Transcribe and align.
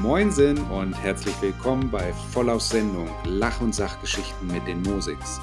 Moinsen 0.00 0.58
und 0.70 0.94
herzlich 0.94 1.34
willkommen 1.42 1.90
bei 1.90 2.14
Voll 2.32 2.48
auf 2.48 2.62
Sendung 2.62 3.06
Lach- 3.26 3.60
und 3.60 3.74
Sachgeschichten 3.74 4.46
mit 4.46 4.66
den 4.66 4.80
Musiks. 4.80 5.38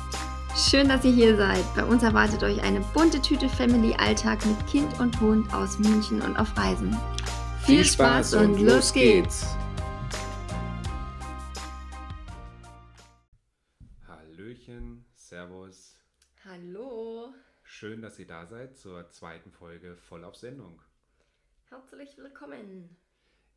Schön, 0.56 0.90
dass 0.90 1.06
ihr 1.06 1.12
hier 1.12 1.38
seid. 1.38 1.64
Bei 1.75 1.85
uns 1.85 2.01
erwartet 2.01 2.42
euch 2.42 2.59
eine 2.64 2.80
bunte 2.96 3.22
Tüte 3.22 3.50
Family 3.50 3.93
Alltag 4.00 4.43
mit 4.48 4.66
Kind 4.66 5.00
und 5.00 5.22
Hund 5.22 5.54
aus 5.54 5.78
München 5.78 6.24
und 6.24 6.35
auf 6.38 6.58
Reisen. 6.58 6.98
Viel, 7.67 7.85
Spaß, 7.85 8.34
und 8.34 8.59
los 8.59 8.91
geht's. 8.91 9.46
Hallöchen, 14.07 15.05
Servus. 15.13 15.93
Hallo. 16.43 17.31
Schön, 17.61 18.01
dass 18.01 18.17
ihr 18.17 18.25
da 18.25 18.47
seid 18.47 18.75
zur 18.75 19.07
zweiten 19.11 19.51
Folge 19.51 19.95
Voll 19.97 20.23
auf 20.23 20.35
Sendung. 20.35 20.81
Herzlich 21.69 22.17
willkommen. 22.17 22.97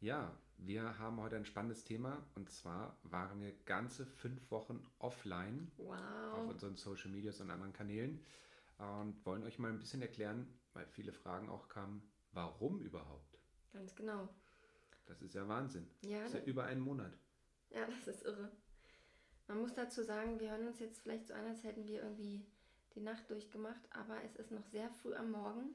Ja, 0.01 0.31
wir 0.63 0.99
haben 0.99 1.21
heute 1.21 1.37
ein 1.37 1.45
spannendes 1.45 1.85
Thema 1.85 2.25
und 2.35 2.51
zwar 2.51 2.97
waren 3.05 3.41
wir 3.41 3.53
ganze 3.65 4.05
fünf 4.07 4.51
Wochen 4.51 4.85
offline 4.99 5.71
Wow. 5.79 5.99
auf 6.35 6.49
unseren 6.49 6.77
Social 6.77 7.11
Medias 7.11 7.41
und 7.41 7.51
anderen 7.51 7.73
Kanälen 7.73 8.25
und 8.79 9.25
wollen 9.27 9.43
euch 9.45 9.59
mal 9.59 9.71
ein 9.71 9.79
bisschen 9.79 10.03
erklären, 10.03 10.47
weil 10.73 10.87
viele 10.87 11.13
Fragen 11.13 11.49
auch 11.49 11.69
kamen, 11.69 12.03
warum 12.33 12.81
überhaupt? 12.81 13.39
Ganz 13.73 13.95
genau. 13.95 14.29
Das 15.07 15.21
ist 15.23 15.35
ja 15.35 15.47
Wahnsinn. 15.49 15.87
Ja, 16.03 16.21
Das 16.23 16.35
ist 16.35 16.41
ja 16.41 16.45
über 16.47 16.65
einen 16.65 16.81
Monat. 16.81 17.13
ja, 17.71 17.87
das 17.87 18.07
ist 18.17 18.25
irre. 18.25 18.51
Man 19.49 19.61
muss 19.61 19.75
dazu 19.75 20.03
sagen, 20.05 20.39
wir 20.39 20.51
hören 20.51 20.69
uns 20.69 20.79
jetzt 20.79 21.01
vielleicht 21.01 21.27
so 21.27 21.35
an, 21.35 21.45
als 21.47 21.65
hätten 21.65 21.87
wir 21.89 22.03
irgendwie 22.03 22.47
die 22.95 23.01
Nacht 23.01 23.29
durchgemacht, 23.31 23.81
aber 23.91 24.23
es 24.25 24.37
ist 24.37 24.51
noch 24.53 24.65
sehr 24.67 24.89
früh 24.91 25.15
am 25.15 25.31
Morgen. 25.33 25.75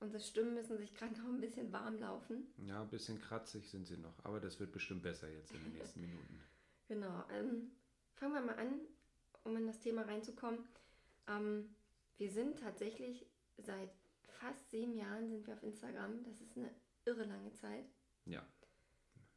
Unsere 0.00 0.22
Stimmen 0.22 0.54
müssen 0.54 0.78
sich 0.78 0.94
gerade 0.94 1.14
noch 1.20 1.28
ein 1.28 1.40
bisschen 1.40 1.72
warm 1.72 1.98
laufen. 1.98 2.46
Ja, 2.56 2.80
ein 2.82 2.88
bisschen 2.88 3.20
kratzig 3.20 3.68
sind 3.68 3.86
sie 3.86 3.98
noch, 3.98 4.24
aber 4.24 4.40
das 4.40 4.58
wird 4.58 4.72
bestimmt 4.72 5.02
besser 5.02 5.28
jetzt 5.30 5.52
in 5.52 5.62
den 5.62 5.72
nächsten 5.78 6.00
Minuten. 6.00 6.40
Genau. 6.88 7.24
Ähm, 7.30 7.70
fangen 8.14 8.32
wir 8.34 8.40
mal 8.40 8.56
an, 8.56 8.80
um 9.44 9.56
in 9.56 9.66
das 9.66 9.78
Thema 9.80 10.02
reinzukommen. 10.02 10.60
Ähm, 11.28 11.74
wir 12.16 12.30
sind 12.30 12.58
tatsächlich 12.58 13.26
seit 13.58 13.90
fast 14.22 14.70
sieben 14.70 14.94
Jahren 14.96 15.28
sind 15.28 15.46
wir 15.46 15.54
auf 15.54 15.62
Instagram. 15.62 16.24
Das 16.24 16.40
ist 16.40 16.56
eine 16.56 16.74
irre 17.04 17.24
lange 17.24 17.52
Zeit. 17.52 17.84
Ja, 18.24 18.46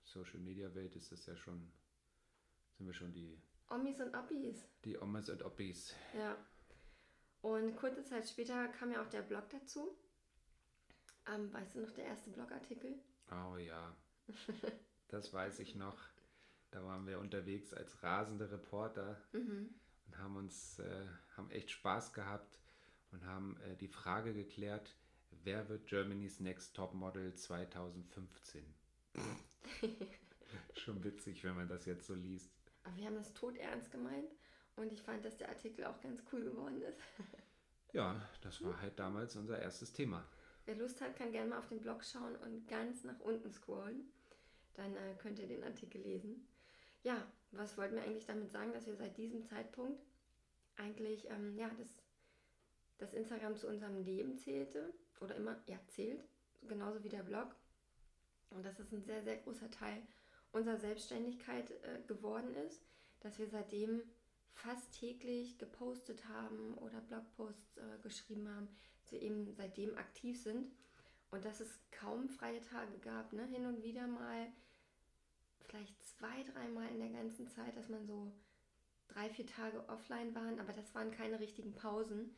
Social 0.03 0.39
Media 0.39 0.73
Welt 0.75 0.95
ist 0.95 1.11
das 1.11 1.25
ja 1.25 1.35
schon, 1.35 1.71
sind 2.77 2.85
wir 2.85 2.93
schon 2.93 3.11
die, 3.13 3.41
Omis 3.69 3.99
und 3.99 4.15
Oppis. 4.15 4.63
die 4.85 4.97
Omas 4.97 5.29
und 5.29 5.43
Oppis. 5.43 5.93
Ja. 6.17 6.37
Und 7.41 7.75
kurze 7.75 8.03
Zeit 8.05 8.27
später 8.29 8.69
kam 8.69 8.91
ja 8.91 9.01
auch 9.03 9.09
der 9.09 9.21
Blog 9.23 9.49
dazu. 9.49 9.97
Ähm, 11.27 11.51
weißt 11.53 11.75
du 11.75 11.81
noch, 11.81 11.91
der 11.91 12.05
erste 12.05 12.29
Blogartikel? 12.31 12.95
Oh 13.31 13.57
ja, 13.57 13.95
das 15.07 15.33
weiß 15.33 15.59
ich 15.59 15.75
noch. 15.75 15.97
Da 16.71 16.83
waren 16.83 17.05
wir 17.07 17.19
unterwegs 17.19 17.73
als 17.73 18.01
rasende 18.03 18.51
Reporter 18.51 19.21
Mhm. 19.31 19.69
und 20.07 20.17
haben 20.17 20.35
uns, 20.35 20.79
äh, 20.79 21.05
haben 21.37 21.49
echt 21.51 21.71
Spaß 21.71 22.13
gehabt 22.13 22.59
und 23.11 23.25
haben 23.25 23.57
äh, 23.61 23.75
die 23.77 23.87
Frage 23.87 24.33
geklärt, 24.33 24.95
wer 25.43 25.69
wird 25.69 25.87
Germany's 25.87 26.39
Next 26.39 26.75
Top 26.75 26.93
Model 26.93 27.33
2015? 27.33 28.63
Schon 30.75 31.03
witzig, 31.03 31.43
wenn 31.43 31.55
man 31.55 31.67
das 31.67 31.85
jetzt 31.85 32.07
so 32.07 32.15
liest. 32.15 32.51
Aber 32.83 32.95
wir 32.97 33.05
haben 33.05 33.15
das 33.15 33.33
todernst 33.33 33.91
gemeint 33.91 34.31
und 34.75 34.91
ich 34.91 35.01
fand, 35.01 35.23
dass 35.23 35.37
der 35.37 35.49
Artikel 35.49 35.85
auch 35.85 35.99
ganz 36.01 36.21
cool 36.31 36.43
geworden 36.43 36.81
ist. 36.81 36.99
Ja, 37.93 38.19
das 38.41 38.63
war 38.63 38.79
halt 38.81 38.97
damals 38.99 39.35
unser 39.35 39.59
erstes 39.59 39.93
Thema. 39.93 40.25
Wer 40.65 40.75
Lust 40.75 41.01
hat, 41.01 41.15
kann 41.17 41.31
gerne 41.31 41.49
mal 41.49 41.59
auf 41.59 41.67
den 41.67 41.81
Blog 41.81 42.03
schauen 42.03 42.35
und 42.37 42.67
ganz 42.67 43.03
nach 43.03 43.19
unten 43.19 43.51
scrollen. 43.51 44.11
Dann 44.75 44.95
äh, 44.95 45.15
könnt 45.17 45.39
ihr 45.39 45.47
den 45.47 45.63
Artikel 45.63 46.01
lesen. 46.01 46.47
Ja, 47.03 47.27
was 47.51 47.77
wollten 47.77 47.95
wir 47.95 48.03
eigentlich 48.03 48.25
damit 48.25 48.49
sagen, 48.49 48.71
dass 48.73 48.87
wir 48.87 48.95
seit 48.95 49.17
diesem 49.17 49.43
Zeitpunkt 49.43 50.01
eigentlich, 50.77 51.29
ähm, 51.29 51.57
ja, 51.57 51.69
das, 51.77 51.89
das 52.97 53.13
Instagram 53.13 53.55
zu 53.57 53.67
unserem 53.67 54.03
Leben 54.03 54.37
zählte 54.37 54.93
oder 55.19 55.35
immer, 55.35 55.61
ja, 55.67 55.77
zählt, 55.87 56.23
genauso 56.67 57.03
wie 57.03 57.09
der 57.09 57.23
Blog. 57.23 57.55
Und 58.49 58.65
dass 58.65 58.79
es 58.79 58.91
ein 58.91 59.03
sehr, 59.03 59.23
sehr 59.23 59.37
großer 59.37 59.69
Teil 59.69 60.01
unserer 60.51 60.77
Selbstständigkeit 60.77 61.71
äh, 61.71 62.01
geworden 62.07 62.55
ist, 62.67 62.81
dass 63.19 63.37
wir 63.39 63.47
seitdem 63.47 64.01
fast 64.53 64.93
täglich 64.99 65.57
gepostet 65.57 66.27
haben 66.27 66.75
oder 66.75 67.01
Blogposts 67.01 67.77
äh, 67.77 67.99
geschrieben 68.01 68.47
haben, 68.47 68.69
wir 69.13 69.21
eben 69.21 69.53
seitdem 69.53 69.97
aktiv 69.97 70.41
sind 70.41 70.71
und 71.31 71.45
dass 71.45 71.61
es 71.61 71.79
kaum 71.91 72.27
freie 72.27 72.61
Tage 72.61 72.97
gab, 72.99 73.31
ne? 73.31 73.45
hin 73.45 73.65
und 73.65 73.81
wieder 73.83 74.07
mal, 74.07 74.47
vielleicht 75.61 76.03
zwei, 76.03 76.43
dreimal 76.43 76.89
in 76.89 76.99
der 76.99 77.09
ganzen 77.09 77.47
Zeit, 77.47 77.77
dass 77.77 77.87
man 77.87 78.05
so 78.05 78.33
drei, 79.07 79.29
vier 79.29 79.47
Tage 79.47 79.87
offline 79.87 80.35
waren, 80.35 80.59
aber 80.59 80.73
das 80.73 80.93
waren 80.93 81.11
keine 81.11 81.39
richtigen 81.39 81.73
Pausen. 81.73 82.35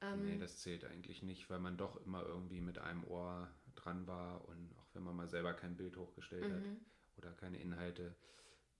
Ähm, 0.00 0.24
Nee, 0.24 0.38
das 0.38 0.58
zählt 0.58 0.84
eigentlich 0.84 1.22
nicht, 1.22 1.50
weil 1.50 1.58
man 1.58 1.76
doch 1.76 2.04
immer 2.06 2.22
irgendwie 2.24 2.60
mit 2.60 2.78
einem 2.78 3.04
Ohr 3.04 3.50
dran 3.74 4.06
war 4.06 4.46
und 4.48 4.72
auch 4.78 4.94
wenn 4.94 5.02
man 5.02 5.16
mal 5.16 5.28
selber 5.28 5.54
kein 5.54 5.76
Bild 5.76 5.96
hochgestellt 5.96 6.44
hat 6.44 6.64
mhm. 6.64 6.80
oder 7.16 7.32
keine 7.32 7.58
Inhalte, 7.58 8.14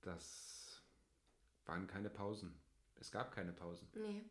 das 0.02 0.82
waren 1.66 1.86
keine 1.86 2.10
Pausen. 2.10 2.54
Es 2.96 3.10
gab 3.10 3.32
keine 3.32 3.52
Pausen. 3.52 3.88
Nee, 3.94 4.24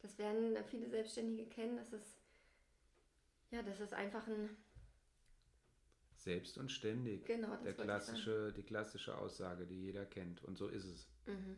das 0.00 0.18
werden 0.18 0.56
viele 0.68 0.88
Selbstständige 0.88 1.46
kennen, 1.46 1.76
dass 1.76 1.92
es, 1.92 2.20
ja, 3.50 3.62
das 3.62 3.80
ist 3.80 3.94
einfach 3.94 4.26
ein, 4.28 4.50
Selbst 6.16 6.58
und 6.58 6.72
ständig. 6.72 7.24
genau, 7.26 7.52
das 7.52 7.62
Der 7.62 7.74
klassische, 7.74 8.52
die 8.52 8.62
klassische 8.64 9.16
Aussage, 9.16 9.66
die 9.66 9.80
jeder 9.80 10.04
kennt. 10.04 10.42
Und 10.42 10.56
so 10.58 10.68
ist 10.68 10.84
es. 10.84 11.08
Mhm. 11.26 11.56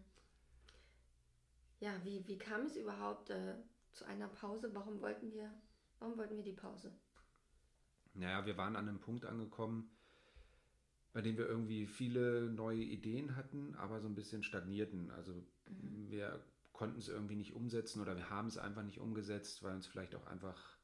Ja, 1.80 1.92
wie, 2.04 2.26
wie 2.26 2.38
kam 2.38 2.66
es 2.66 2.76
überhaupt 2.76 3.30
äh, 3.30 3.54
zu 3.92 4.04
einer 4.04 4.28
Pause? 4.28 4.74
Warum 4.74 5.00
wollten 5.00 5.32
wir, 5.32 5.50
warum 5.98 6.18
wollten 6.18 6.36
wir 6.36 6.42
die 6.44 6.52
Pause? 6.52 6.92
Naja, 8.14 8.44
wir 8.46 8.56
waren 8.56 8.76
an 8.76 8.88
einem 8.88 9.00
Punkt 9.00 9.24
angekommen, 9.24 9.90
bei 11.12 11.22
dem 11.22 11.36
wir 11.36 11.46
irgendwie 11.46 11.86
viele 11.86 12.50
neue 12.50 12.82
Ideen 12.82 13.36
hatten, 13.36 13.74
aber 13.76 14.00
so 14.00 14.08
ein 14.08 14.14
bisschen 14.14 14.42
stagnierten. 14.42 15.10
Also 15.10 15.32
Mhm. 15.66 16.10
wir 16.10 16.44
konnten 16.72 16.98
es 16.98 17.08
irgendwie 17.08 17.36
nicht 17.36 17.54
umsetzen 17.54 18.00
oder 18.00 18.16
wir 18.16 18.30
haben 18.30 18.48
es 18.48 18.58
einfach 18.58 18.82
nicht 18.82 18.98
umgesetzt, 19.00 19.62
weil 19.62 19.74
uns 19.74 19.86
vielleicht 19.86 20.14
auch 20.14 20.26
einfach 20.26 20.77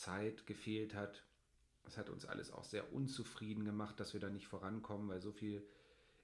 Zeit 0.00 0.46
gefehlt 0.46 0.94
hat. 0.94 1.24
Es 1.84 1.96
hat 1.98 2.10
uns 2.10 2.24
alles 2.26 2.50
auch 2.50 2.64
sehr 2.64 2.92
unzufrieden 2.92 3.64
gemacht, 3.64 4.00
dass 4.00 4.12
wir 4.12 4.20
da 4.20 4.30
nicht 4.30 4.46
vorankommen, 4.46 5.08
weil 5.08 5.20
so 5.20 5.32
viel 5.32 5.66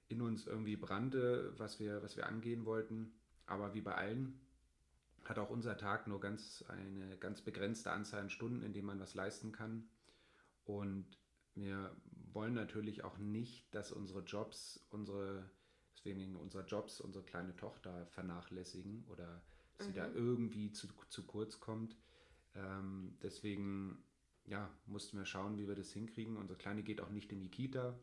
in 0.07 0.21
uns 0.21 0.47
irgendwie 0.47 0.75
brannte, 0.77 1.53
was 1.57 1.79
wir, 1.79 2.01
was 2.01 2.15
wir 2.17 2.27
angehen 2.27 2.65
wollten. 2.65 3.13
Aber 3.45 3.73
wie 3.73 3.81
bei 3.81 3.95
allen 3.95 4.39
hat 5.25 5.39
auch 5.39 5.49
unser 5.49 5.77
Tag 5.77 6.07
nur 6.07 6.19
ganz 6.19 6.63
eine 6.69 7.17
ganz 7.17 7.41
begrenzte 7.41 7.91
Anzahl 7.91 8.21
an 8.21 8.29
Stunden, 8.29 8.63
in 8.63 8.73
denen 8.73 8.87
man 8.87 8.99
was 8.99 9.13
leisten 9.13 9.51
kann. 9.51 9.89
Und 10.63 11.05
wir 11.55 11.95
wollen 12.33 12.53
natürlich 12.53 13.03
auch 13.03 13.17
nicht, 13.17 13.73
dass 13.75 13.91
unsere 13.91 14.21
Jobs, 14.21 14.85
unsere, 14.89 15.49
deswegen 15.95 16.35
unsere 16.35 16.65
Jobs, 16.65 17.01
unsere 17.01 17.25
kleine 17.25 17.55
Tochter 17.55 18.05
vernachlässigen 18.07 19.05
oder 19.09 19.43
sie 19.79 19.93
da 19.93 20.07
Mhm. 20.07 20.15
irgendwie 20.15 20.71
zu, 20.71 20.87
zu 21.09 21.25
kurz 21.25 21.59
kommt. 21.59 21.95
Ähm, 22.57 23.17
deswegen 23.21 24.03
ja, 24.45 24.69
mussten 24.85 25.17
wir 25.17 25.25
schauen, 25.25 25.57
wie 25.57 25.67
wir 25.67 25.75
das 25.75 25.91
hinkriegen. 25.91 26.37
Unsere 26.37 26.57
Kleine 26.57 26.83
geht 26.83 27.01
auch 27.01 27.09
nicht 27.09 27.31
in 27.31 27.39
die 27.41 27.49
Kita, 27.51 27.99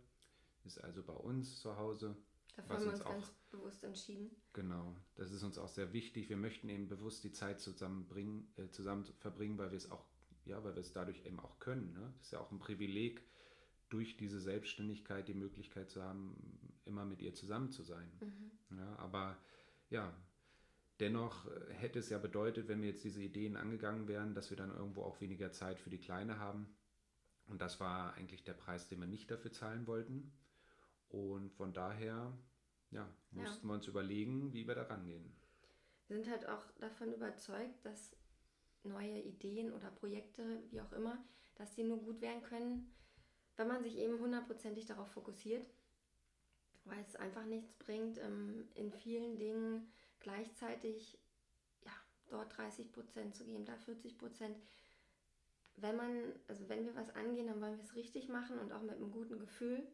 ist 0.64 0.78
also 0.78 1.02
bei 1.02 1.14
uns 1.14 1.58
zu 1.60 1.76
Hause. 1.76 2.16
Dafür 2.56 2.76
haben 2.76 2.84
wir 2.84 2.90
uns 2.92 3.00
uns 3.00 3.06
auch- 3.06 3.12
ganz 3.12 3.30
bewusst 3.50 3.84
entschieden. 3.84 4.30
Genau, 4.52 4.94
das 5.16 5.32
ist 5.32 5.42
uns 5.42 5.58
auch 5.58 5.68
sehr 5.68 5.92
wichtig. 5.92 6.28
Wir 6.28 6.36
möchten 6.36 6.68
eben 6.68 6.88
bewusst 6.88 7.24
die 7.24 7.32
Zeit 7.32 7.60
zusammenbringen, 7.60 8.46
äh, 8.56 8.68
zusammen 8.70 9.04
verbringen, 9.18 9.58
weil 9.58 9.70
wir 9.70 9.76
es 9.76 9.90
auch, 9.90 10.04
ja, 10.44 10.62
weil 10.62 10.74
wir 10.74 10.80
es 10.80 10.92
dadurch 10.92 11.24
eben 11.24 11.40
auch 11.40 11.58
können. 11.58 11.92
Ne? 11.92 12.12
Das 12.18 12.26
ist 12.26 12.32
ja 12.32 12.40
auch 12.40 12.52
ein 12.52 12.58
Privileg, 12.58 13.22
durch 13.88 14.16
diese 14.16 14.40
Selbstständigkeit 14.40 15.28
die 15.28 15.34
Möglichkeit 15.34 15.90
zu 15.90 16.02
haben, 16.02 16.36
immer 16.84 17.04
mit 17.04 17.22
ihr 17.22 17.34
zusammen 17.34 17.70
zu 17.70 17.82
sein. 17.82 18.10
Mhm. 18.20 18.78
Ja, 18.78 18.96
aber 18.96 19.36
ja, 19.90 20.12
dennoch 21.00 21.46
äh, 21.46 21.72
hätte 21.74 21.98
es 21.98 22.08
ja 22.10 22.18
bedeutet, 22.18 22.68
wenn 22.68 22.80
wir 22.82 22.88
jetzt 22.88 23.04
diese 23.04 23.22
Ideen 23.22 23.56
angegangen 23.56 24.08
wären, 24.08 24.34
dass 24.34 24.50
wir 24.50 24.56
dann 24.56 24.70
irgendwo 24.74 25.02
auch 25.02 25.20
weniger 25.20 25.52
Zeit 25.52 25.80
für 25.80 25.90
die 25.90 25.98
Kleine 25.98 26.38
haben. 26.38 26.74
Und 27.46 27.60
das 27.60 27.80
war 27.80 28.14
eigentlich 28.14 28.44
der 28.44 28.54
Preis, 28.54 28.88
den 28.88 29.00
wir 29.00 29.06
nicht 29.06 29.30
dafür 29.30 29.52
zahlen 29.52 29.86
wollten. 29.86 30.32
Und 31.08 31.52
von 31.52 31.72
daher, 31.72 32.32
ja, 32.90 33.08
Ja. 33.32 33.42
mussten 33.42 33.66
wir 33.66 33.74
uns 33.74 33.86
überlegen, 33.86 34.52
wie 34.52 34.66
wir 34.66 34.74
da 34.74 34.84
rangehen. 34.84 35.34
Wir 36.08 36.16
sind 36.16 36.30
halt 36.30 36.46
auch 36.48 36.64
davon 36.78 37.12
überzeugt, 37.12 37.84
dass 37.84 38.16
neue 38.82 39.20
Ideen 39.20 39.72
oder 39.72 39.90
Projekte, 39.90 40.62
wie 40.70 40.80
auch 40.80 40.92
immer, 40.92 41.24
dass 41.54 41.74
die 41.74 41.84
nur 41.84 41.98
gut 41.98 42.20
werden 42.20 42.42
können, 42.42 42.92
wenn 43.56 43.68
man 43.68 43.82
sich 43.82 43.96
eben 43.96 44.18
hundertprozentig 44.18 44.86
darauf 44.86 45.08
fokussiert, 45.12 45.66
weil 46.84 47.02
es 47.04 47.16
einfach 47.16 47.44
nichts 47.46 47.72
bringt, 47.74 48.18
ähm, 48.18 48.68
in 48.74 48.90
vielen 48.92 49.36
Dingen 49.38 49.90
gleichzeitig 50.24 51.18
ja, 51.84 51.92
dort 52.30 52.56
30 52.56 52.90
Prozent 52.90 53.36
zu 53.36 53.44
geben, 53.44 53.64
da 53.64 53.76
40 53.76 54.18
Prozent. 54.18 54.58
Wenn 55.76 55.96
man, 55.96 56.32
also 56.48 56.68
wenn 56.68 56.86
wir 56.86 56.94
was 56.96 57.10
angehen, 57.10 57.46
dann 57.46 57.60
wollen 57.60 57.76
wir 57.76 57.84
es 57.84 57.94
richtig 57.94 58.28
machen 58.28 58.58
und 58.58 58.72
auch 58.72 58.82
mit 58.82 58.96
einem 58.96 59.10
guten 59.10 59.38
Gefühl. 59.38 59.86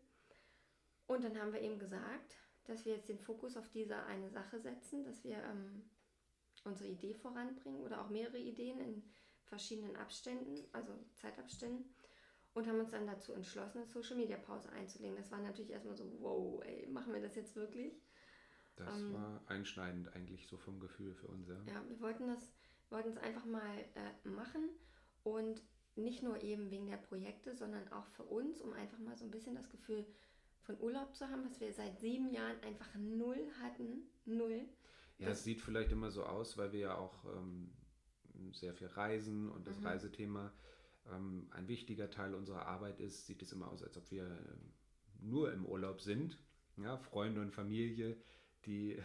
Und 1.07 1.25
dann 1.25 1.39
haben 1.39 1.53
wir 1.53 1.61
eben 1.61 1.79
gesagt, 1.79 2.37
dass 2.65 2.85
wir 2.85 2.95
jetzt 2.95 3.09
den 3.09 3.19
Fokus 3.19 3.57
auf 3.57 3.69
diese 3.71 3.97
eine 4.05 4.31
Sache 4.31 4.61
setzen, 4.61 5.05
dass 5.05 5.25
wir 5.25 5.39
ähm, 5.39 5.91
unsere 6.65 6.89
Idee 6.89 7.15
voranbringen 7.15 7.83
oder 7.83 8.01
auch 8.01 8.11
mehrere 8.11 8.39
Ideen 8.39 8.79
in 8.79 9.03
verschiedenen 9.45 9.97
Abständen, 9.97 10.65
also 10.73 10.93
Zeitabständen. 11.15 11.93
Und 12.53 12.67
haben 12.67 12.81
uns 12.81 12.91
dann 12.91 13.07
dazu 13.07 13.33
entschlossen, 13.33 13.79
eine 13.79 13.87
Social 13.87 14.17
Media 14.17 14.37
Pause 14.37 14.71
einzulegen. 14.71 15.17
Das 15.17 15.31
war 15.31 15.41
natürlich 15.41 15.71
erstmal 15.71 15.97
so, 15.97 16.05
wow, 16.21 16.63
ey, 16.65 16.87
machen 16.89 17.13
wir 17.13 17.21
das 17.21 17.37
jetzt 17.37 17.55
wirklich? 17.57 18.01
Das 18.85 19.01
ähm, 19.01 19.15
war 19.15 19.43
einschneidend 19.47 20.15
eigentlich 20.15 20.47
so 20.47 20.57
vom 20.57 20.81
Gefühl 20.81 21.15
für 21.15 21.29
uns. 21.29 21.49
Ja, 21.49 21.55
ja 21.67 21.89
wir 21.89 22.01
wollten 22.01 22.29
das, 22.29 22.53
wollten 22.91 23.11
es 23.11 23.19
einfach 23.19 23.45
mal 23.45 23.79
äh, 23.95 24.29
machen 24.29 24.69
und 25.23 25.63
nicht 25.97 26.23
nur 26.23 26.43
eben 26.43 26.71
wegen 26.71 26.87
der 26.87 26.97
Projekte, 26.97 27.55
sondern 27.55 27.87
auch 27.93 28.07
für 28.07 28.23
uns, 28.25 28.61
um 28.61 28.73
einfach 28.73 28.99
mal 28.99 29.17
so 29.17 29.25
ein 29.25 29.31
bisschen 29.31 29.55
das 29.55 29.69
Gefühl 29.69 30.07
von 30.63 30.79
Urlaub 30.81 31.15
zu 31.15 31.29
haben, 31.29 31.45
was 31.45 31.61
wir 31.61 31.73
seit 31.73 31.99
sieben 32.01 32.31
Jahren 32.31 32.61
einfach 32.63 32.95
null 32.97 33.49
hatten. 33.63 34.09
Null. 34.25 34.69
Ja, 35.19 35.29
das 35.29 35.39
es 35.39 35.45
sieht 35.45 35.61
vielleicht 35.61 35.93
immer 35.93 36.11
so 36.11 36.25
aus, 36.25 36.57
weil 36.57 36.73
wir 36.73 36.81
ja 36.81 36.95
auch 36.97 37.25
ähm, 37.37 37.71
sehr 38.53 38.75
viel 38.75 38.87
reisen 38.89 39.51
und 39.51 39.67
das 39.67 39.79
mhm. 39.81 39.87
Reisethema 39.87 40.53
ähm, 41.11 41.49
ein 41.51 41.69
wichtiger 41.69 42.11
Teil 42.11 42.35
unserer 42.35 42.67
Arbeit 42.67 43.01
ist, 43.01 43.27
sieht 43.27 43.43
es 43.43 43.53
immer 43.53 43.71
aus, 43.71 43.83
als 43.83 43.97
ob 43.97 44.11
wir 44.11 44.25
ähm, 44.25 44.73
nur 45.21 45.53
im 45.53 45.67
Urlaub 45.67 46.01
sind. 46.01 46.39
Ja, 46.77 46.97
Freunde 46.97 47.41
und 47.41 47.53
Familie, 47.53 48.17
die 48.67 48.99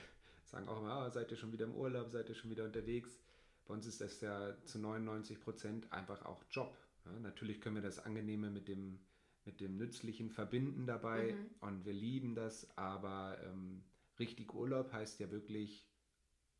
sagen 0.44 0.68
auch 0.68 0.80
immer, 0.80 0.92
ah, 0.92 1.10
seid 1.10 1.32
ihr 1.32 1.38
schon 1.38 1.52
wieder 1.52 1.66
im 1.66 1.76
Urlaub, 1.76 2.10
seid 2.10 2.30
ihr 2.30 2.36
schon 2.36 2.52
wieder 2.52 2.66
unterwegs. 2.66 3.20
Bei 3.66 3.74
uns 3.74 3.86
ist 3.88 4.02
das 4.02 4.22
ja 4.22 4.56
zu 4.66 4.80
99 4.80 5.40
Prozent 5.40 5.92
einfach 5.92 6.24
auch 6.26 6.44
Job. 6.50 6.78
Ja, 7.06 7.20
natürlich 7.20 7.62
können 7.62 7.76
wir 7.76 7.82
das 7.82 8.00
Angenehme 8.00 8.50
mit 8.50 8.68
dem, 8.68 9.00
mit 9.44 9.60
dem 9.60 9.78
Nützlichen 9.78 10.30
verbinden 10.30 10.86
dabei 10.86 11.34
mhm. 11.34 11.50
und 11.62 11.86
wir 11.86 11.94
lieben 11.94 12.36
das, 12.36 12.68
aber 12.78 13.38
ähm, 13.44 13.84
richtig 14.20 14.54
Urlaub 14.54 14.92
heißt 14.92 15.20
ja 15.20 15.32
wirklich 15.32 15.88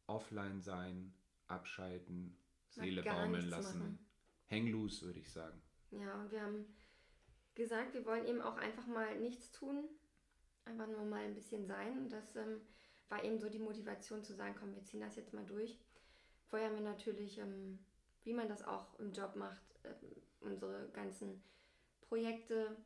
offline 0.08 0.62
sein, 0.62 1.14
abschalten, 1.48 2.38
Seele 2.70 3.04
baumeln 3.04 3.48
lassen. 3.50 3.80
Machen. 3.80 4.00
Hang 4.50 4.68
loose, 4.68 5.06
würde 5.06 5.20
ich 5.20 5.32
sagen. 5.32 5.62
Ja, 5.92 6.22
und 6.22 6.32
wir 6.32 6.42
haben 6.42 6.66
gesagt, 7.56 7.94
wir 7.94 8.06
wollen 8.06 8.26
eben 8.26 8.42
auch 8.42 8.58
einfach 8.58 8.86
mal 8.86 9.20
nichts 9.20 9.52
tun, 9.52 9.88
einfach 10.66 10.88
nur 10.88 11.06
mal 11.06 11.24
ein 11.24 11.34
bisschen 11.34 11.66
sein. 11.66 11.98
Und 11.98 12.12
das 12.12 12.36
ähm, 12.36 12.62
war 13.10 13.24
eben 13.24 13.40
so 13.40 13.50
die 13.50 13.60
Motivation 13.60 14.24
zu 14.24 14.34
sagen, 14.34 14.56
komm, 14.58 14.74
wir 14.74 14.84
ziehen 14.84 15.02
das 15.02 15.16
jetzt 15.16 15.34
mal 15.34 15.46
durch. 15.46 15.80
Vorher 16.48 16.70
haben 16.70 16.76
wir 16.76 16.84
natürlich, 16.84 17.38
ähm, 17.38 17.80
wie 18.24 18.34
man 18.34 18.48
das 18.48 18.64
auch 18.64 18.98
im 19.00 19.12
Job 19.12 19.36
macht, 19.36 19.64
äh, 19.84 19.94
unsere 20.40 20.90
ganzen 20.90 21.44
Projekte 22.02 22.78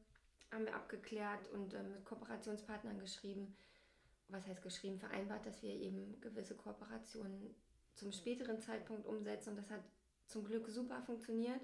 haben 0.52 0.66
wir 0.66 0.76
abgeklärt 0.76 1.48
und 1.50 1.74
äh, 1.74 1.84
mit 1.84 2.06
Kooperationspartnern 2.06 3.00
geschrieben. 3.00 3.56
Was 4.30 4.46
heißt 4.46 4.62
geschrieben? 4.62 5.00
Vereinbart, 5.00 5.46
dass 5.46 5.62
wir 5.62 5.74
eben 5.74 6.20
gewisse 6.22 6.56
Kooperationen 6.56 7.56
zum 7.96 8.12
späteren 8.12 8.60
Zeitpunkt 8.60 9.06
umsetzen. 9.06 9.52
Und 9.52 9.58
das 9.58 9.70
hat 9.70 9.84
zum 10.26 10.44
Glück 10.44 10.68
super 10.70 11.02
funktioniert. 11.02 11.62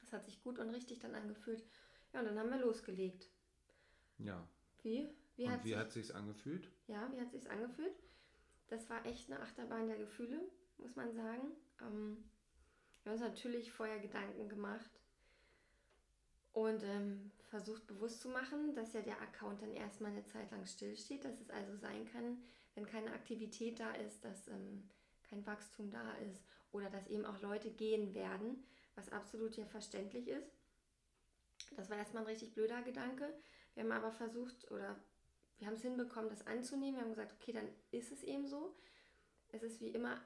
Das 0.00 0.12
hat 0.12 0.24
sich 0.24 0.42
gut 0.42 0.58
und 0.58 0.70
richtig 0.70 0.98
dann 1.00 1.14
angefühlt. 1.14 1.64
Ja, 2.12 2.20
und 2.20 2.26
dann 2.26 2.38
haben 2.38 2.50
wir 2.50 2.58
losgelegt. 2.58 3.30
Ja. 4.18 4.46
Wie? 4.82 5.08
Wie 5.36 5.44
und 5.44 5.52
hat 5.52 5.64
wie 5.64 5.70
sich, 5.70 5.78
hat 5.78 5.92
sich's 5.92 6.10
angefühlt? 6.10 6.70
Ja, 6.86 7.10
wie 7.12 7.20
hat 7.20 7.30
sich's 7.30 7.46
angefühlt? 7.46 7.94
Das 8.68 8.88
war 8.88 9.04
echt 9.06 9.30
eine 9.30 9.40
Achterbahn 9.40 9.86
der 9.86 9.98
Gefühle, 9.98 10.40
muss 10.78 10.96
man 10.96 11.12
sagen. 11.12 11.52
Ähm, 11.80 12.24
wir 13.02 13.12
haben 13.12 13.18
uns 13.18 13.28
natürlich 13.28 13.72
vorher 13.72 13.98
Gedanken 13.98 14.48
gemacht 14.48 14.90
und 16.52 16.82
ähm, 16.84 17.32
versucht 17.50 17.86
bewusst 17.86 18.20
zu 18.20 18.28
machen, 18.28 18.74
dass 18.74 18.92
ja 18.92 19.02
der 19.02 19.20
Account 19.20 19.62
dann 19.62 19.72
erstmal 19.72 20.12
eine 20.12 20.24
Zeit 20.24 20.50
lang 20.50 20.64
stillsteht, 20.66 21.24
dass 21.24 21.40
es 21.40 21.50
also 21.50 21.76
sein 21.76 22.04
kann, 22.06 22.38
wenn 22.74 22.86
keine 22.86 23.12
Aktivität 23.12 23.80
da 23.80 23.92
ist, 23.92 24.24
dass 24.24 24.48
ähm, 24.48 24.88
kein 25.28 25.44
Wachstum 25.46 25.90
da 25.90 26.12
ist 26.14 26.42
oder 26.72 26.90
dass 26.90 27.08
eben 27.08 27.24
auch 27.24 27.40
Leute 27.40 27.70
gehen 27.70 28.14
werden, 28.14 28.64
was 28.94 29.10
absolut 29.10 29.56
ja 29.56 29.66
verständlich 29.66 30.28
ist. 30.28 30.50
Das 31.76 31.90
war 31.90 31.96
erstmal 31.96 32.22
ein 32.22 32.28
richtig 32.28 32.54
blöder 32.54 32.82
Gedanke. 32.82 33.32
Wir 33.74 33.84
haben 33.84 33.92
aber 33.92 34.12
versucht 34.12 34.70
oder 34.70 34.98
wir 35.62 35.68
haben 35.68 35.76
es 35.76 35.82
hinbekommen, 35.82 36.28
das 36.28 36.44
anzunehmen. 36.44 36.96
Wir 36.96 37.02
haben 37.02 37.10
gesagt, 37.10 37.36
okay, 37.40 37.52
dann 37.52 37.68
ist 37.92 38.10
es 38.10 38.24
eben 38.24 38.48
so. 38.48 38.74
Es 39.52 39.62
ist 39.62 39.80
wie 39.80 39.90
immer, 39.90 40.20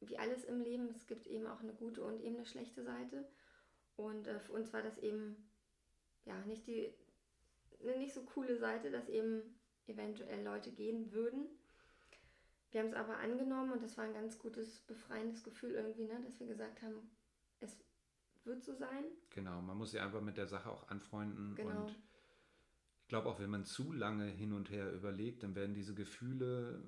wie 0.00 0.16
alles 0.16 0.44
im 0.44 0.62
Leben, 0.62 0.88
es 0.96 1.06
gibt 1.06 1.26
eben 1.26 1.46
auch 1.46 1.60
eine 1.60 1.74
gute 1.74 2.02
und 2.02 2.18
eben 2.22 2.36
eine 2.36 2.46
schlechte 2.46 2.82
Seite. 2.82 3.28
Und 3.96 4.26
äh, 4.26 4.40
für 4.40 4.54
uns 4.54 4.72
war 4.72 4.80
das 4.80 4.96
eben 4.96 5.36
ja 6.24 6.34
nicht 6.46 6.66
die 6.66 6.94
eine 7.82 7.98
nicht 7.98 8.14
so 8.14 8.22
coole 8.22 8.56
Seite, 8.56 8.90
dass 8.90 9.10
eben 9.10 9.42
eventuell 9.86 10.42
Leute 10.42 10.72
gehen 10.72 11.12
würden. 11.12 11.46
Wir 12.70 12.80
haben 12.80 12.88
es 12.88 12.94
aber 12.94 13.18
angenommen 13.18 13.72
und 13.72 13.82
das 13.82 13.98
war 13.98 14.04
ein 14.04 14.14
ganz 14.14 14.38
gutes, 14.38 14.80
befreiendes 14.80 15.44
Gefühl 15.44 15.72
irgendwie, 15.72 16.06
ne? 16.06 16.22
dass 16.24 16.40
wir 16.40 16.46
gesagt 16.46 16.80
haben, 16.80 17.10
es 17.60 17.76
wird 18.44 18.64
so 18.64 18.72
sein. 18.72 19.04
Genau, 19.28 19.60
man 19.60 19.76
muss 19.76 19.90
sich 19.90 20.00
einfach 20.00 20.22
mit 20.22 20.38
der 20.38 20.46
Sache 20.46 20.70
auch 20.70 20.88
anfreunden 20.88 21.54
genau. 21.54 21.82
und 21.82 21.96
glaube 23.10 23.28
auch, 23.28 23.40
wenn 23.40 23.50
man 23.50 23.64
zu 23.64 23.92
lange 23.92 24.26
hin 24.26 24.52
und 24.52 24.70
her 24.70 24.90
überlegt, 24.92 25.42
dann 25.42 25.54
werden 25.54 25.74
diese 25.74 25.94
Gefühle, 25.94 26.82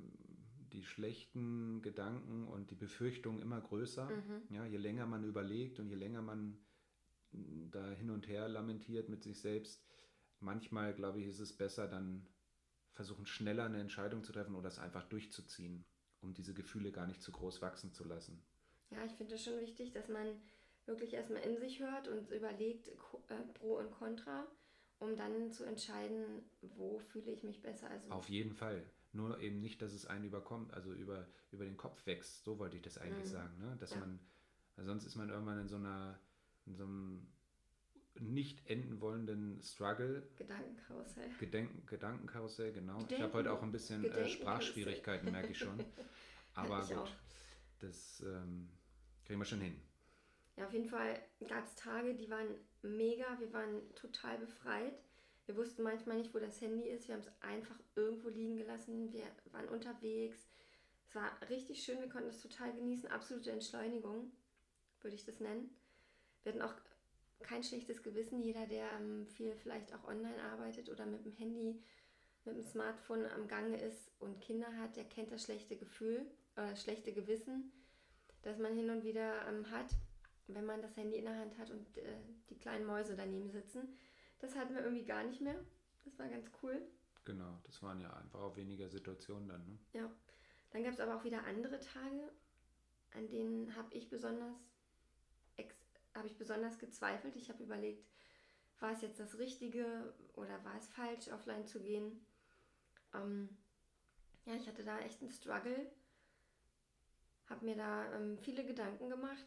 die 0.73 0.85
schlechten 0.85 1.83
Gedanken 1.83 2.47
und 2.47 2.71
die 2.71 2.77
Befürchtungen 2.77 3.43
immer 3.43 3.61
größer. 3.61 4.09
Mhm. 4.09 4.55
Ja, 4.55 4.65
je 4.65 4.79
länger 4.79 5.07
man 5.07 5.25
überlegt 5.25 5.81
und 5.81 5.89
je 5.89 5.97
länger 5.97 6.23
man 6.23 6.59
da 7.33 7.91
hin 7.91 8.11
und 8.11 8.29
her 8.29 8.49
lamentiert 8.49 9.09
mit 9.09 9.23
sich 9.23 9.41
selbst, 9.41 9.85
manchmal 10.39 10.95
glaube 10.95 11.21
ich, 11.21 11.27
ist 11.27 11.41
es 11.41 11.57
besser, 11.57 11.89
dann 11.89 12.27
versuchen 12.93 13.27
schneller 13.27 13.65
eine 13.65 13.81
Entscheidung 13.81 14.23
zu 14.23 14.33
treffen 14.33 14.55
oder 14.55 14.69
es 14.69 14.79
einfach 14.79 15.05
durchzuziehen, 15.09 15.85
um 16.21 16.35
diese 16.35 16.55
Gefühle 16.55 16.93
gar 16.93 17.07
nicht 17.07 17.21
zu 17.21 17.33
groß 17.33 17.63
wachsen 17.63 17.93
zu 17.93 18.05
lassen. 18.05 18.45
Ja, 18.91 19.05
ich 19.05 19.13
finde 19.13 19.35
es 19.35 19.45
schon 19.45 19.59
wichtig, 19.59 19.93
dass 19.93 20.09
man 20.09 20.41
wirklich 20.87 21.15
erstmal 21.15 21.43
in 21.43 21.59
sich 21.59 21.81
hört 21.81 22.07
und 22.07 22.31
überlegt 22.31 22.89
äh, 22.89 23.43
Pro 23.55 23.79
und 23.79 23.91
Contra, 23.91 24.47
um 25.03 25.17
dann 25.17 25.51
zu 25.51 25.65
entscheiden, 25.65 26.45
wo 26.61 26.99
fühle 26.99 27.33
ich 27.33 27.43
mich 27.43 27.61
besser. 27.61 27.91
Also 27.91 28.09
Auf 28.11 28.29
jeden 28.29 28.55
Fall. 28.55 28.85
Nur 29.13 29.41
eben 29.41 29.61
nicht, 29.61 29.83
dass 29.83 29.93
es 29.93 30.07
einen 30.07 30.25
überkommt, 30.25 30.73
also 30.73 30.93
über, 30.93 31.27
über 31.51 31.65
den 31.65 31.77
Kopf 31.77 32.07
wächst. 32.07 32.45
So 32.45 32.59
wollte 32.59 32.77
ich 32.77 32.83
das 32.83 32.99
eigentlich 32.99 33.27
mhm. 33.27 33.33
sagen. 33.33 33.59
Ne? 33.59 33.77
Dass 33.79 33.91
ja. 33.91 33.99
man, 33.99 34.21
sonst 34.77 35.05
ist 35.05 35.17
man 35.17 35.29
irgendwann 35.29 35.59
in 35.61 35.69
so 35.69 35.77
einer, 35.77 36.19
in 36.67 36.75
so 36.75 36.85
einem 36.85 37.27
nicht 38.21 38.67
enden 38.71 39.01
wollenden 39.01 39.61
Struggle. 39.63 40.27
Gedankenkarussell. 40.37 41.31
Gedenken, 41.39 41.85
Gedankenkarussell, 41.87 42.73
genau. 42.73 42.95
Gedenken, 42.95 43.15
ich 43.15 43.21
habe 43.23 43.33
heute 43.35 43.53
auch 43.53 43.63
ein 43.63 43.73
bisschen 43.73 44.05
äh, 44.05 44.29
Sprachschwierigkeiten, 44.29 45.31
merke 45.33 45.51
ich 45.51 45.59
schon. 45.59 45.79
Aber 46.55 46.83
ich 46.83 46.89
gut, 46.89 46.99
auch. 46.99 47.11
das 47.81 48.21
ähm, 48.21 48.69
kriegen 49.25 49.41
wir 49.41 49.47
schon 49.47 49.61
hin. 49.61 49.81
Ja, 50.57 50.67
auf 50.67 50.73
jeden 50.73 50.89
Fall 50.89 51.19
gab 51.49 51.65
es 51.65 51.75
Tage, 51.75 52.15
die 52.15 52.31
waren 52.31 52.47
mega. 52.83 53.39
Wir 53.41 53.53
waren 53.53 53.95
total 53.95 54.39
befreit. 54.39 54.99
Wir 55.47 55.57
wussten 55.57 55.83
manchmal 55.83 56.19
nicht, 56.19 56.35
wo 56.35 56.39
das 56.39 56.61
Handy 56.61 56.89
ist. 56.89 57.09
Wir 57.09 57.15
haben 57.15 57.23
es 57.23 57.43
einfach 57.43 57.79
irgendwo 57.97 58.29
liegen 58.29 58.57
gelassen. 58.57 59.13
Wir 59.13 59.25
waren 59.51 59.69
unterwegs. 59.69 60.49
Es 61.09 61.15
war 61.15 61.31
richtig 61.49 61.83
schön. 61.83 62.01
Wir 62.01 62.09
konnten 62.09 62.29
es 62.29 62.41
total 62.41 62.73
genießen. 62.73 63.11
Absolute 63.11 63.51
Entschleunigung, 63.51 64.33
würde 65.01 65.17
ich 65.17 65.25
das 65.25 65.41
nennen. 65.41 65.77
Wir 66.43 66.53
hatten 66.53 66.63
auch 66.63 66.75
kein 67.43 67.63
schlechtes 67.63 68.03
Gewissen. 68.03 68.43
Jeder, 68.43 68.67
der 68.67 68.91
ähm, 68.93 69.27
viel 69.27 69.55
vielleicht 69.57 69.95
auch 69.95 70.05
online 70.05 70.43
arbeitet 70.43 70.89
oder 70.89 71.07
mit 71.07 71.25
dem 71.25 71.33
Handy, 71.33 71.83
mit 72.45 72.57
dem 72.57 72.65
Smartphone 72.65 73.27
am 73.27 73.49
Gange 73.49 73.81
ist 73.81 74.13
und 74.21 74.41
Kinder 74.41 74.77
hat, 74.77 74.97
der 74.97 75.05
kennt 75.05 75.31
das 75.31 75.45
schlechte 75.45 75.77
Gefühl 75.77 76.27
oder 76.57 76.71
das 76.71 76.83
schlechte 76.83 77.13
Gewissen, 77.13 77.73
das 78.43 78.59
man 78.59 78.75
hin 78.75 78.91
und 78.91 79.05
wieder 79.05 79.47
ähm, 79.49 79.71
hat, 79.71 79.87
wenn 80.49 80.67
man 80.67 80.83
das 80.83 80.97
Handy 80.97 81.19
in 81.19 81.25
der 81.25 81.39
Hand 81.39 81.59
hat 81.59 81.71
und 81.71 81.97
äh, 81.99 82.19
die 82.51 82.59
kleinen 82.59 82.85
Mäuse 82.85 83.17
daneben 83.17 83.51
sitzen. 83.51 83.97
Das 84.39 84.57
hatten 84.57 84.75
wir 84.75 84.83
irgendwie 84.83 85.05
gar 85.05 85.25
nicht 85.25 85.41
mehr. 85.41 85.65
Das 86.05 86.19
war 86.19 86.29
ganz 86.29 86.51
cool. 86.63 86.83
Genau, 87.25 87.59
das 87.65 87.83
waren 87.83 88.01
ja 88.01 88.13
einfach 88.13 88.41
auch 88.41 88.57
weniger 88.57 88.89
Situationen 88.89 89.49
dann. 89.49 89.65
Ne? 89.65 89.79
Ja. 89.93 90.11
Dann 90.71 90.83
gab 90.83 90.95
es 90.95 91.01
aber 91.01 91.17
auch 91.17 91.25
wieder 91.25 91.45
andere 91.45 91.79
Tage, 91.79 92.33
an 93.15 93.29
denen 93.29 93.77
habe 93.77 93.95
ich 93.95 94.09
besonders 94.09 94.57
habe 96.15 96.27
ich 96.27 96.37
besonders 96.37 96.79
gezweifelt. 96.79 97.37
Ich 97.37 97.49
habe 97.49 97.63
überlegt, 97.63 98.07
war 98.81 98.93
es 98.93 99.03
jetzt 99.03 99.21
das 99.21 99.39
Richtige 99.39 100.15
oder 100.35 100.63
war 100.65 100.77
es 100.77 100.89
falsch, 100.89 101.29
offline 101.29 101.67
zu 101.67 101.81
gehen. 101.81 102.25
Ähm, 103.15 103.57
ja, 104.45 104.55
ich 104.55 104.67
hatte 104.67 104.85
da 104.85 104.99
echt 105.01 105.21
einen 105.21 105.31
Struggle, 105.31 105.91
habe 107.47 107.65
mir 107.65 107.77
da 107.77 108.13
ähm, 108.15 108.39
viele 108.39 108.65
Gedanken 108.67 109.09
gemacht 109.09 109.47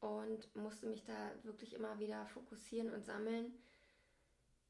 und 0.00 0.54
musste 0.56 0.86
mich 0.86 1.04
da 1.04 1.32
wirklich 1.42 1.74
immer 1.74 1.98
wieder 1.98 2.26
fokussieren 2.26 2.92
und 2.92 3.04
sammeln, 3.04 3.52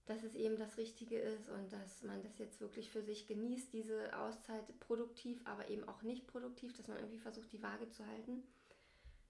dass 0.06 0.24
es 0.24 0.34
eben 0.34 0.56
das 0.56 0.76
Richtige 0.76 1.18
ist 1.18 1.48
und 1.48 1.72
dass 1.72 2.02
man 2.02 2.20
das 2.22 2.38
jetzt 2.38 2.60
wirklich 2.60 2.90
für 2.90 3.02
sich 3.02 3.26
genießt, 3.26 3.72
diese 3.72 4.18
Auszeit 4.18 4.78
produktiv, 4.80 5.40
aber 5.44 5.68
eben 5.68 5.88
auch 5.88 6.02
nicht 6.02 6.26
produktiv, 6.26 6.76
dass 6.76 6.88
man 6.88 6.98
irgendwie 6.98 7.18
versucht, 7.18 7.52
die 7.52 7.62
Waage 7.62 7.88
zu 7.90 8.04
halten. 8.06 8.42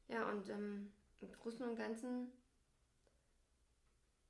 Ja, 0.08 0.28
und 0.30 0.48
ähm, 0.48 0.90
im 1.20 1.32
Großen 1.32 1.68
und 1.68 1.76
Ganzen 1.76 2.32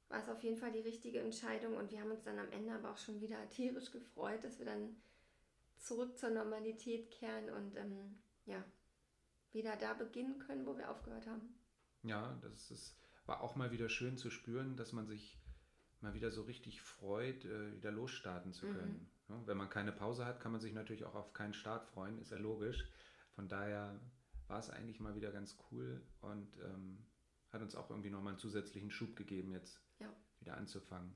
war 0.08 0.18
es 0.18 0.28
auf 0.28 0.42
jeden 0.42 0.56
Fall 0.56 0.72
die 0.72 0.80
richtige 0.80 1.20
Entscheidung 1.20 1.76
und 1.76 1.92
wir 1.92 2.00
haben 2.00 2.10
uns 2.10 2.24
dann 2.24 2.38
am 2.38 2.50
Ende 2.50 2.72
aber 2.72 2.90
auch 2.90 2.98
schon 2.98 3.20
wieder 3.20 3.48
tierisch 3.50 3.92
gefreut, 3.92 4.42
dass 4.42 4.58
wir 4.58 4.66
dann 4.66 4.96
zurück 5.78 6.18
zur 6.18 6.30
Normalität 6.30 7.10
kehren 7.12 7.48
und 7.50 7.76
ähm, 7.76 8.18
ja, 8.44 8.62
wieder 9.52 9.76
da 9.76 9.94
beginnen 9.94 10.38
können, 10.40 10.66
wo 10.66 10.76
wir 10.76 10.90
aufgehört 10.90 11.26
haben. 11.26 11.59
Ja, 12.02 12.38
das 12.42 12.70
ist, 12.70 12.96
war 13.26 13.42
auch 13.42 13.56
mal 13.56 13.70
wieder 13.72 13.88
schön 13.88 14.16
zu 14.16 14.30
spüren, 14.30 14.76
dass 14.76 14.92
man 14.92 15.06
sich 15.06 15.38
mal 16.00 16.14
wieder 16.14 16.30
so 16.30 16.42
richtig 16.42 16.80
freut, 16.80 17.44
äh, 17.44 17.76
wieder 17.76 17.90
losstarten 17.90 18.52
zu 18.52 18.66
können. 18.66 19.08
Mhm. 19.28 19.34
Ja, 19.34 19.46
wenn 19.46 19.56
man 19.56 19.70
keine 19.70 19.92
Pause 19.92 20.24
hat, 20.24 20.40
kann 20.40 20.52
man 20.52 20.60
sich 20.60 20.72
natürlich 20.72 21.04
auch 21.04 21.14
auf 21.14 21.32
keinen 21.32 21.54
Start 21.54 21.84
freuen, 21.86 22.18
ist 22.18 22.30
ja 22.30 22.38
logisch. 22.38 22.88
Von 23.34 23.48
daher 23.48 24.00
war 24.48 24.58
es 24.58 24.70
eigentlich 24.70 24.98
mal 24.98 25.14
wieder 25.14 25.30
ganz 25.30 25.56
cool 25.70 26.02
und 26.20 26.58
ähm, 26.58 27.04
hat 27.50 27.62
uns 27.62 27.74
auch 27.74 27.90
irgendwie 27.90 28.10
nochmal 28.10 28.32
einen 28.32 28.38
zusätzlichen 28.38 28.90
Schub 28.90 29.14
gegeben, 29.14 29.52
jetzt 29.52 29.80
ja. 29.98 30.12
wieder 30.40 30.56
anzufangen. 30.56 31.14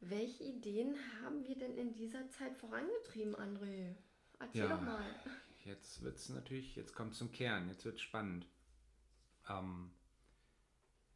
Welche 0.00 0.44
Ideen 0.44 0.94
haben 1.22 1.44
wir 1.44 1.56
denn 1.56 1.76
in 1.76 1.94
dieser 1.94 2.28
Zeit 2.28 2.56
vorangetrieben, 2.56 3.34
André? 3.34 3.94
Erzähl 4.38 4.62
ja, 4.62 4.76
doch 4.76 4.82
mal. 4.82 5.04
Jetzt 5.66 6.02
wird 6.02 6.16
es 6.16 6.28
natürlich, 6.28 6.76
jetzt 6.76 6.94
kommt 6.94 7.16
zum 7.16 7.32
Kern, 7.32 7.68
jetzt 7.68 7.84
wird 7.84 7.96
es 7.96 8.00
spannend. 8.02 8.46
Ähm, 9.48 9.90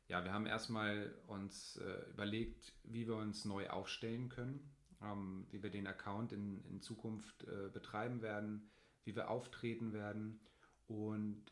ja, 0.08 0.24
wir 0.24 0.32
haben 0.32 0.46
erstmal 0.46 1.14
uns 1.28 1.76
äh, 1.76 2.10
überlegt, 2.10 2.72
wie 2.82 3.06
wir 3.06 3.14
uns 3.14 3.44
neu 3.44 3.70
aufstellen 3.70 4.28
können, 4.28 4.74
ähm, 5.00 5.46
wie 5.50 5.62
wir 5.62 5.70
den 5.70 5.86
Account 5.86 6.32
in, 6.32 6.64
in 6.64 6.82
Zukunft 6.82 7.44
äh, 7.44 7.68
betreiben 7.72 8.22
werden, 8.22 8.68
wie 9.04 9.14
wir 9.14 9.30
auftreten 9.30 9.92
werden. 9.92 10.40
Und 10.88 11.44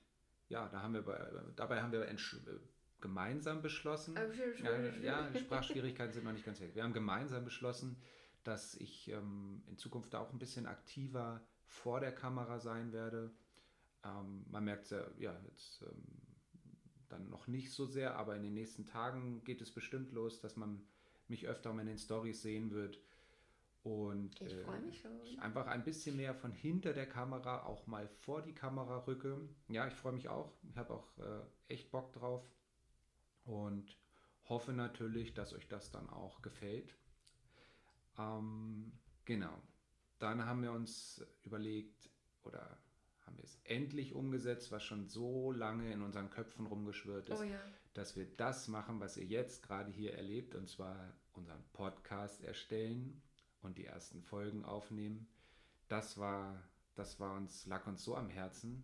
ja, 0.48 0.68
da 0.68 0.82
haben 0.82 0.94
wir 0.94 1.02
bei, 1.02 1.18
dabei 1.54 1.82
haben 1.82 1.92
wir 1.92 2.04
gemeinsam 3.00 3.62
beschlossen. 3.62 4.16
Ja, 5.04 5.22
ja, 5.22 5.30
die 5.30 5.38
Sprachschwierigkeiten 5.38 6.12
sind 6.12 6.24
noch 6.24 6.32
nicht 6.32 6.44
ganz 6.44 6.60
weg. 6.60 6.74
Wir 6.74 6.82
haben 6.82 6.92
gemeinsam 6.92 7.44
beschlossen, 7.44 8.02
dass 8.42 8.74
ich 8.74 9.08
ähm, 9.08 9.62
in 9.68 9.76
Zukunft 9.76 10.16
auch 10.16 10.32
ein 10.32 10.38
bisschen 10.40 10.66
aktiver 10.66 11.46
vor 11.68 12.00
der 12.00 12.12
Kamera 12.12 12.58
sein 12.58 12.92
werde. 12.92 13.30
Ähm, 14.04 14.44
man 14.50 14.64
merkt 14.64 14.84
es 14.84 14.90
ja, 14.90 15.06
ja 15.18 15.40
jetzt 15.44 15.82
ähm, 15.82 16.04
dann 17.08 17.28
noch 17.30 17.46
nicht 17.46 17.72
so 17.72 17.86
sehr, 17.86 18.16
aber 18.16 18.36
in 18.36 18.42
den 18.42 18.54
nächsten 18.54 18.86
Tagen 18.86 19.44
geht 19.44 19.60
es 19.60 19.72
bestimmt 19.72 20.12
los, 20.12 20.40
dass 20.40 20.56
man 20.56 20.84
mich 21.28 21.46
öfter 21.46 21.72
mal 21.72 21.82
in 21.82 21.88
den 21.88 21.98
Stories 21.98 22.42
sehen 22.42 22.70
wird. 22.70 22.98
Und 23.82 24.40
ich 24.40 24.54
freue 24.56 24.80
mich 24.80 25.00
schon. 25.00 25.20
Ich 25.22 25.38
einfach 25.40 25.66
ein 25.66 25.84
bisschen 25.84 26.16
mehr 26.16 26.34
von 26.34 26.52
hinter 26.52 26.92
der 26.92 27.08
Kamera 27.08 27.64
auch 27.64 27.86
mal 27.86 28.08
vor 28.08 28.42
die 28.42 28.54
Kamera 28.54 29.06
rücke. 29.06 29.48
Ja, 29.68 29.86
ich 29.86 29.94
freue 29.94 30.12
mich 30.12 30.28
auch. 30.28 30.52
Ich 30.68 30.76
habe 30.76 30.92
auch 30.92 31.18
äh, 31.18 31.72
echt 31.72 31.90
Bock 31.90 32.12
drauf 32.12 32.44
und 33.44 33.96
hoffe 34.48 34.72
natürlich, 34.72 35.34
dass 35.34 35.54
euch 35.54 35.68
das 35.68 35.90
dann 35.90 36.08
auch 36.10 36.42
gefällt. 36.42 36.94
Ähm, 38.18 38.92
genau. 39.24 39.56
Dann 40.18 40.44
haben 40.44 40.62
wir 40.62 40.72
uns 40.72 41.24
überlegt 41.44 42.10
oder 42.42 42.78
haben 43.24 43.36
wir 43.36 43.44
es 43.44 43.58
endlich 43.64 44.14
umgesetzt, 44.14 44.72
was 44.72 44.82
schon 44.82 45.06
so 45.06 45.52
lange 45.52 45.92
in 45.92 46.02
unseren 46.02 46.30
Köpfen 46.30 46.66
rumgeschwirrt 46.66 47.28
ist, 47.28 47.40
oh 47.40 47.44
ja. 47.44 47.60
dass 47.94 48.16
wir 48.16 48.26
das 48.36 48.68
machen, 48.68 49.00
was 49.00 49.16
ihr 49.16 49.26
jetzt 49.26 49.62
gerade 49.62 49.90
hier 49.90 50.14
erlebt, 50.14 50.54
und 50.54 50.68
zwar 50.68 51.12
unseren 51.34 51.62
Podcast 51.72 52.42
erstellen 52.42 53.22
und 53.60 53.78
die 53.78 53.84
ersten 53.84 54.22
Folgen 54.22 54.64
aufnehmen. 54.64 55.28
Das 55.88 56.18
war, 56.18 56.62
das 56.94 57.20
war 57.20 57.36
uns, 57.36 57.66
lag 57.66 57.86
uns 57.86 58.02
so 58.02 58.16
am 58.16 58.28
Herzen. 58.28 58.82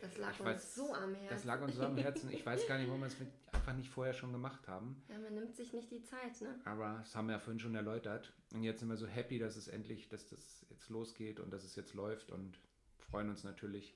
Das 0.00 0.16
lag 0.18 0.32
ich 0.32 0.40
uns 0.40 0.48
weiß, 0.48 0.74
so 0.74 0.94
am 0.94 1.14
Herzen. 1.14 1.28
Das 1.30 1.44
lag 1.44 1.60
uns 1.60 1.74
so 1.76 1.82
am 1.82 1.96
Herzen. 1.96 2.30
Ich 2.30 2.46
weiß 2.46 2.66
gar 2.66 2.78
nicht, 2.78 2.88
warum 2.88 3.00
wir 3.00 3.08
es 3.08 3.16
einfach 3.52 3.74
nicht 3.74 3.90
vorher 3.90 4.14
schon 4.14 4.32
gemacht 4.32 4.68
haben. 4.68 5.02
Ja, 5.08 5.18
man 5.18 5.34
nimmt 5.34 5.54
sich 5.56 5.72
nicht 5.72 5.90
die 5.90 6.02
Zeit, 6.02 6.40
ne? 6.40 6.60
Aber 6.64 6.98
das 6.98 7.14
haben 7.14 7.26
wir 7.26 7.34
ja 7.34 7.38
vorhin 7.38 7.60
schon 7.60 7.74
erläutert. 7.74 8.32
Und 8.52 8.62
jetzt 8.62 8.80
sind 8.80 8.88
wir 8.88 8.96
so 8.96 9.06
happy, 9.06 9.38
dass 9.38 9.56
es 9.56 9.68
endlich, 9.68 10.08
dass 10.08 10.28
das 10.28 10.66
jetzt 10.70 10.88
losgeht 10.88 11.40
und 11.40 11.52
dass 11.52 11.64
es 11.64 11.74
jetzt 11.76 11.94
läuft 11.94 12.30
und 12.30 12.58
freuen 12.98 13.28
uns 13.28 13.44
natürlich, 13.44 13.94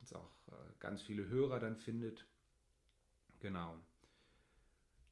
dass 0.00 0.10
es 0.10 0.16
auch 0.16 0.30
äh, 0.48 0.54
ganz 0.80 1.02
viele 1.02 1.28
Hörer 1.28 1.60
dann 1.60 1.76
findet. 1.76 2.26
Genau. 3.40 3.78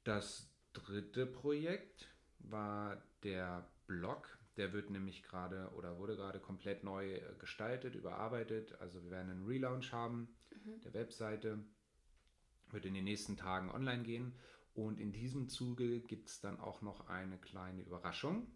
Das 0.05 0.51
dritte 0.73 1.27
Projekt 1.27 2.09
war 2.39 3.03
der 3.23 3.69
Blog. 3.87 4.39
Der 4.57 4.73
wird 4.73 4.91
nämlich 4.91 5.23
gerade 5.23 5.71
oder 5.77 5.99
wurde 5.99 6.17
gerade 6.17 6.39
komplett 6.39 6.85
neu 6.85 7.15
äh, 7.15 7.35
gestaltet, 7.39 7.95
überarbeitet. 7.95 8.79
Also 8.81 9.03
wir 9.03 9.11
werden 9.11 9.31
einen 9.31 9.47
Relaunch 9.47 9.93
haben 9.93 10.29
mhm. 10.51 10.81
der 10.83 10.95
Webseite. 10.95 11.65
Wird 12.71 12.87
in 12.87 12.95
den 12.95 13.05
nächsten 13.05 13.37
Tagen 13.37 13.71
online 13.71 14.03
gehen. 14.03 14.35
Und 14.75 14.99
in 14.99 15.13
diesem 15.13 15.49
Zuge 15.49 16.01
gibt 16.01 16.29
es 16.29 16.41
dann 16.41 16.59
auch 16.59 16.81
noch 16.81 17.09
eine 17.09 17.39
kleine 17.39 17.83
Überraschung. 17.83 18.51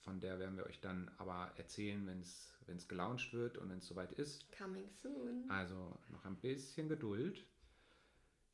Von 0.00 0.20
der 0.20 0.38
werden 0.38 0.56
wir 0.56 0.66
euch 0.66 0.80
dann 0.80 1.10
aber 1.16 1.52
erzählen, 1.56 2.06
wenn 2.06 2.20
es 2.20 2.88
gelauncht 2.88 3.32
wird 3.32 3.58
und 3.58 3.70
wenn 3.70 3.78
es 3.78 3.86
soweit 3.86 4.12
ist. 4.12 4.50
Coming 4.52 4.88
soon. 5.02 5.50
Also 5.50 5.98
noch 6.10 6.24
ein 6.24 6.36
bisschen 6.36 6.88
Geduld. 6.88 7.44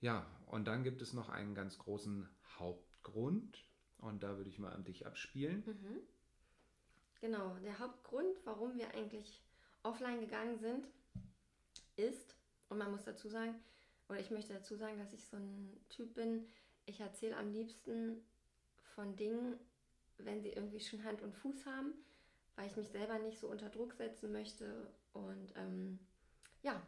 Ja, 0.00 0.26
und 0.46 0.66
dann 0.66 0.82
gibt 0.82 1.02
es 1.02 1.12
noch 1.12 1.28
einen 1.28 1.54
ganz 1.54 1.78
großen 1.78 2.28
Hauptgrund. 2.58 3.64
Und 3.98 4.22
da 4.22 4.36
würde 4.36 4.50
ich 4.50 4.58
mal 4.58 4.72
an 4.72 4.84
dich 4.84 5.06
abspielen. 5.06 5.62
Mhm. 5.66 6.00
Genau, 7.22 7.54
der 7.62 7.78
Hauptgrund, 7.78 8.36
warum 8.44 8.76
wir 8.76 8.92
eigentlich 8.94 9.40
offline 9.84 10.18
gegangen 10.18 10.58
sind, 10.58 10.88
ist, 11.94 12.34
und 12.68 12.78
man 12.78 12.90
muss 12.90 13.04
dazu 13.04 13.28
sagen, 13.28 13.54
oder 14.08 14.18
ich 14.18 14.32
möchte 14.32 14.52
dazu 14.52 14.74
sagen, 14.74 14.98
dass 14.98 15.12
ich 15.12 15.24
so 15.24 15.36
ein 15.36 15.80
Typ 15.88 16.14
bin, 16.14 16.48
ich 16.84 16.98
erzähle 16.98 17.36
am 17.36 17.52
liebsten 17.52 18.26
von 18.96 19.14
Dingen, 19.14 19.56
wenn 20.18 20.42
sie 20.42 20.48
irgendwie 20.48 20.80
schon 20.80 21.04
Hand 21.04 21.22
und 21.22 21.32
Fuß 21.32 21.64
haben, 21.64 21.94
weil 22.56 22.66
ich 22.66 22.74
mich 22.74 22.88
selber 22.88 23.20
nicht 23.20 23.38
so 23.38 23.46
unter 23.46 23.68
Druck 23.68 23.94
setzen 23.94 24.32
möchte. 24.32 24.92
Und 25.12 25.54
ähm, 25.54 26.00
ja, 26.62 26.84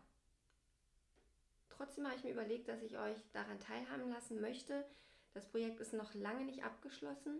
trotzdem 1.68 2.06
habe 2.06 2.16
ich 2.16 2.24
mir 2.24 2.32
überlegt, 2.32 2.66
dass 2.66 2.82
ich 2.82 2.98
euch 2.98 3.18
daran 3.32 3.60
teilhaben 3.60 4.10
lassen 4.10 4.40
möchte. 4.40 4.84
Das 5.32 5.48
Projekt 5.48 5.78
ist 5.78 5.92
noch 5.92 6.12
lange 6.12 6.44
nicht 6.44 6.64
abgeschlossen, 6.64 7.38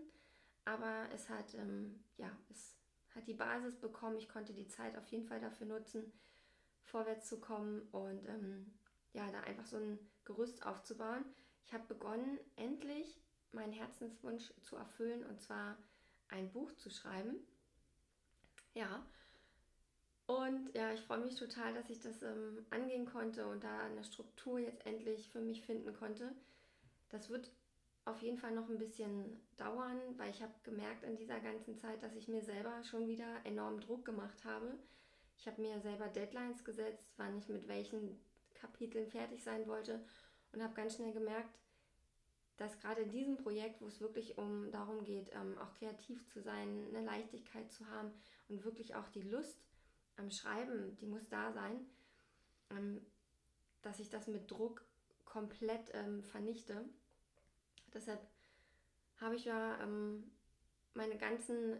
aber 0.63 1.09
es 1.13 1.27
hat, 1.27 1.53
ähm, 1.55 2.01
ja, 2.15 2.31
es 2.49 2.77
hat 3.15 3.27
die 3.27 3.33
Basis 3.33 3.75
bekommen. 3.79 4.17
Ich 4.17 4.29
konnte 4.29 4.53
die 4.53 4.67
Zeit 4.67 4.97
auf 4.97 5.07
jeden 5.07 5.25
Fall 5.25 5.39
dafür 5.39 5.67
nutzen, 5.67 6.11
vorwärts 6.83 7.27
zu 7.27 7.39
kommen 7.39 7.81
und 7.91 8.27
ähm, 8.27 8.73
ja, 9.13 9.31
da 9.31 9.41
einfach 9.41 9.65
so 9.65 9.77
ein 9.77 9.99
Gerüst 10.25 10.65
aufzubauen. 10.65 11.23
Ich 11.65 11.73
habe 11.73 11.85
begonnen, 11.87 12.39
endlich 12.57 13.19
meinen 13.51 13.73
Herzenswunsch 13.73 14.53
zu 14.61 14.75
erfüllen 14.75 15.25
und 15.25 15.41
zwar 15.41 15.77
ein 16.29 16.51
Buch 16.51 16.71
zu 16.75 16.89
schreiben. 16.89 17.35
Ja. 18.73 19.05
Und 20.27 20.73
ja, 20.73 20.91
ich 20.91 21.01
freue 21.01 21.19
mich 21.19 21.35
total, 21.35 21.73
dass 21.73 21.89
ich 21.89 21.99
das 21.99 22.21
ähm, 22.23 22.65
angehen 22.71 23.05
konnte 23.05 23.47
und 23.47 23.63
da 23.63 23.79
eine 23.81 24.03
Struktur 24.03 24.59
jetzt 24.59 24.85
endlich 24.85 25.29
für 25.29 25.39
mich 25.39 25.61
finden 25.65 25.93
konnte. 25.93 26.35
Das 27.09 27.29
wird 27.29 27.51
auf 28.05 28.21
jeden 28.21 28.37
Fall 28.37 28.53
noch 28.53 28.69
ein 28.69 28.77
bisschen 28.77 29.41
dauern, 29.57 29.99
weil 30.17 30.29
ich 30.29 30.41
habe 30.41 30.53
gemerkt 30.63 31.03
in 31.03 31.17
dieser 31.17 31.39
ganzen 31.39 31.75
Zeit, 31.75 32.03
dass 32.03 32.15
ich 32.15 32.27
mir 32.27 32.43
selber 32.43 32.83
schon 32.83 33.07
wieder 33.07 33.43
enorm 33.43 33.81
Druck 33.81 34.05
gemacht 34.05 34.45
habe. 34.45 34.77
Ich 35.37 35.47
habe 35.47 35.61
mir 35.61 35.81
selber 35.81 36.07
Deadlines 36.07 36.63
gesetzt, 36.63 37.11
wann 37.17 37.37
ich 37.37 37.49
mit 37.49 37.67
welchen 37.67 38.19
Kapiteln 38.53 39.09
fertig 39.09 39.43
sein 39.43 39.67
wollte 39.67 40.05
und 40.53 40.63
habe 40.63 40.75
ganz 40.75 40.95
schnell 40.95 41.13
gemerkt, 41.13 41.59
dass 42.57 42.79
gerade 42.79 43.01
in 43.01 43.11
diesem 43.11 43.37
Projekt, 43.37 43.81
wo 43.81 43.87
es 43.87 43.99
wirklich 43.99 44.37
um 44.37 44.71
darum 44.71 45.03
geht, 45.03 45.33
ähm, 45.33 45.57
auch 45.57 45.73
kreativ 45.73 46.25
zu 46.27 46.41
sein, 46.41 46.85
eine 46.87 47.03
Leichtigkeit 47.03 47.71
zu 47.71 47.85
haben 47.89 48.13
und 48.47 48.63
wirklich 48.63 48.95
auch 48.95 49.09
die 49.09 49.23
Lust 49.23 49.59
am 50.15 50.29
Schreiben, 50.29 50.95
die 50.97 51.07
muss 51.07 51.27
da 51.27 51.51
sein, 51.51 51.85
ähm, 52.69 53.01
dass 53.81 53.99
ich 53.99 54.09
das 54.09 54.27
mit 54.27 54.49
Druck 54.49 54.85
komplett 55.25 55.91
ähm, 55.93 56.23
vernichte 56.23 56.85
Deshalb 57.95 58.19
habe 59.17 59.35
ich 59.35 59.45
ja 59.45 59.81
ähm, 59.81 60.31
meine 60.93 61.17
ganzen, 61.17 61.77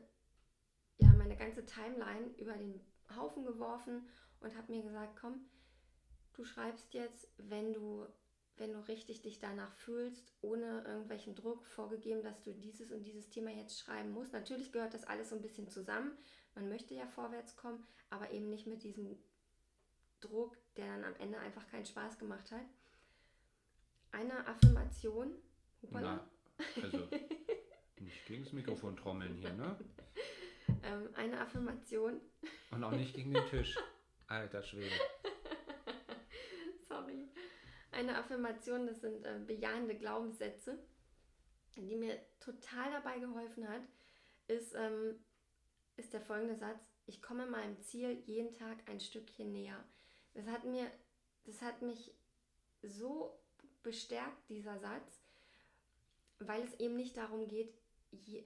ja, 0.97 1.09
meine 1.13 1.37
ganze 1.37 1.65
Timeline 1.65 2.27
über 2.37 2.53
den 2.53 2.81
Haufen 3.15 3.45
geworfen 3.45 4.07
und 4.39 4.55
habe 4.55 4.71
mir 4.71 4.81
gesagt, 4.81 5.17
komm, 5.19 5.49
du 6.33 6.43
schreibst 6.43 6.93
jetzt, 6.93 7.27
wenn 7.37 7.73
du, 7.73 8.07
wenn 8.57 8.73
du 8.73 8.79
richtig 8.87 9.21
dich 9.21 9.39
danach 9.39 9.73
fühlst, 9.73 10.33
ohne 10.41 10.83
irgendwelchen 10.85 11.35
Druck 11.35 11.65
vorgegeben, 11.65 12.23
dass 12.23 12.41
du 12.41 12.53
dieses 12.53 12.91
und 12.91 13.03
dieses 13.03 13.29
Thema 13.29 13.51
jetzt 13.51 13.79
schreiben 13.79 14.11
musst. 14.11 14.33
Natürlich 14.33 14.71
gehört 14.71 14.93
das 14.93 15.03
alles 15.03 15.29
so 15.29 15.35
ein 15.35 15.41
bisschen 15.41 15.69
zusammen. 15.69 16.17
Man 16.55 16.69
möchte 16.69 16.93
ja 16.93 17.07
vorwärts 17.07 17.55
kommen, 17.57 17.85
aber 18.09 18.31
eben 18.31 18.49
nicht 18.49 18.65
mit 18.65 18.83
diesem 18.83 19.17
Druck, 20.21 20.57
der 20.77 20.87
dann 20.87 21.03
am 21.03 21.15
Ende 21.17 21.37
einfach 21.39 21.67
keinen 21.67 21.85
Spaß 21.85 22.17
gemacht 22.17 22.51
hat. 22.51 22.65
Eine 24.11 24.47
Affirmation, 24.47 25.35
na, 25.91 26.29
also 26.81 27.07
nicht 27.99 28.25
gegen 28.25 28.43
das 28.43 28.53
Mikrofon 28.53 28.95
trommeln 28.95 29.35
hier, 29.35 29.53
ne? 29.53 29.77
Ähm, 30.83 31.09
eine 31.15 31.39
Affirmation. 31.39 32.21
Und 32.71 32.83
auch 32.83 32.91
nicht 32.91 33.15
gegen 33.15 33.33
den 33.33 33.45
Tisch. 33.47 33.75
Alter 34.27 34.61
Schwede. 34.63 34.93
Sorry. 36.87 37.27
Eine 37.91 38.15
eine 38.15 38.17
Affirmation, 38.17 38.87
das 38.87 39.01
sind 39.01 39.25
äh, 39.25 39.39
bejahende 39.45 39.95
Glaubenssätze, 39.95 40.77
die 41.75 41.95
mir 41.95 42.19
total 42.39 42.91
dabei 42.91 43.19
geholfen 43.19 43.67
hat, 43.67 43.81
ist, 44.47 44.73
ähm, 44.75 45.19
ist 45.97 46.13
der 46.13 46.21
folgende 46.21 46.55
Satz. 46.55 46.79
Ich 47.07 47.21
komme 47.21 47.45
meinem 47.45 47.79
Ziel 47.81 48.21
jeden 48.25 48.53
Tag 48.53 48.77
ein 48.89 48.99
Stückchen 48.99 49.51
näher. 49.51 49.83
Das 50.33 50.47
hat 50.47 50.65
mir, 50.65 50.91
das 51.45 51.61
hat 51.61 51.81
mich 51.81 52.13
so 52.81 53.39
bestärkt, 53.83 54.49
dieser 54.49 54.79
Satz, 54.79 55.24
weil 56.39 56.63
es 56.63 56.79
eben 56.79 56.95
nicht 56.95 57.17
darum 57.17 57.47
geht, 57.47 57.73
je, 58.11 58.43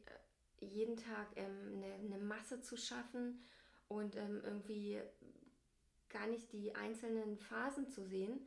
jeden 0.59 0.97
Tag 0.97 1.27
ähm, 1.35 1.75
eine, 1.75 1.93
eine, 1.93 2.17
Masse 2.17 2.61
zu 2.61 2.77
schaffen 2.77 3.43
und 3.87 4.15
ähm, 4.15 4.41
irgendwie 4.43 5.01
gar 6.09 6.27
nicht 6.27 6.51
die 6.51 6.75
einzelnen 6.75 7.37
Phasen 7.37 7.89
zu 7.89 8.03
sehen, 8.05 8.39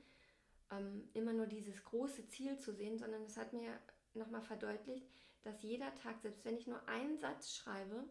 ähm, 0.71 1.09
immer 1.15 1.33
nur 1.33 1.47
dieses 1.47 1.83
große 1.85 2.29
Ziel 2.29 2.59
zu 2.59 2.73
sehen, 2.73 2.99
sondern 2.99 3.23
es 3.23 3.37
hat 3.37 3.53
mir 3.53 3.79
nochmal 4.15 4.43
verdeutlicht, 4.43 5.07
dass 5.43 5.63
jeder 5.63 5.95
Tag, 5.97 6.21
selbst 6.21 6.45
wenn 6.45 6.57
ich 6.57 6.67
nur 6.67 6.87
einen 6.89 7.19
Satz 7.19 7.55
schreibe, 7.55 8.05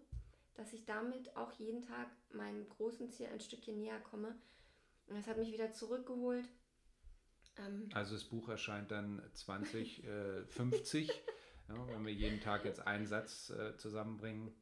dass 0.55 0.73
ich 0.73 0.85
damit 0.85 1.35
auch 1.37 1.51
jeden 1.53 1.81
Tag 1.81 2.07
meinem 2.31 2.67
großen 2.69 3.09
Ziel 3.11 3.27
ein 3.27 3.39
Stückchen 3.39 3.79
näher 3.79 3.99
komme. 3.99 4.35
Und 5.07 5.15
das 5.15 5.27
hat 5.27 5.37
mich 5.37 5.51
wieder 5.51 5.71
zurückgeholt. 5.73 6.47
Ähm 7.57 7.89
also 7.93 8.13
das 8.15 8.23
Buch 8.23 8.49
erscheint 8.49 8.91
dann 8.91 9.21
2050, 9.33 11.09
äh, 11.09 11.13
ja, 11.69 11.87
wenn 11.87 12.05
wir 12.05 12.13
jeden 12.13 12.39
Tag 12.41 12.65
jetzt 12.65 12.85
einen 12.85 13.05
Satz 13.05 13.49
äh, 13.49 13.75
zusammenbringen. 13.77 14.53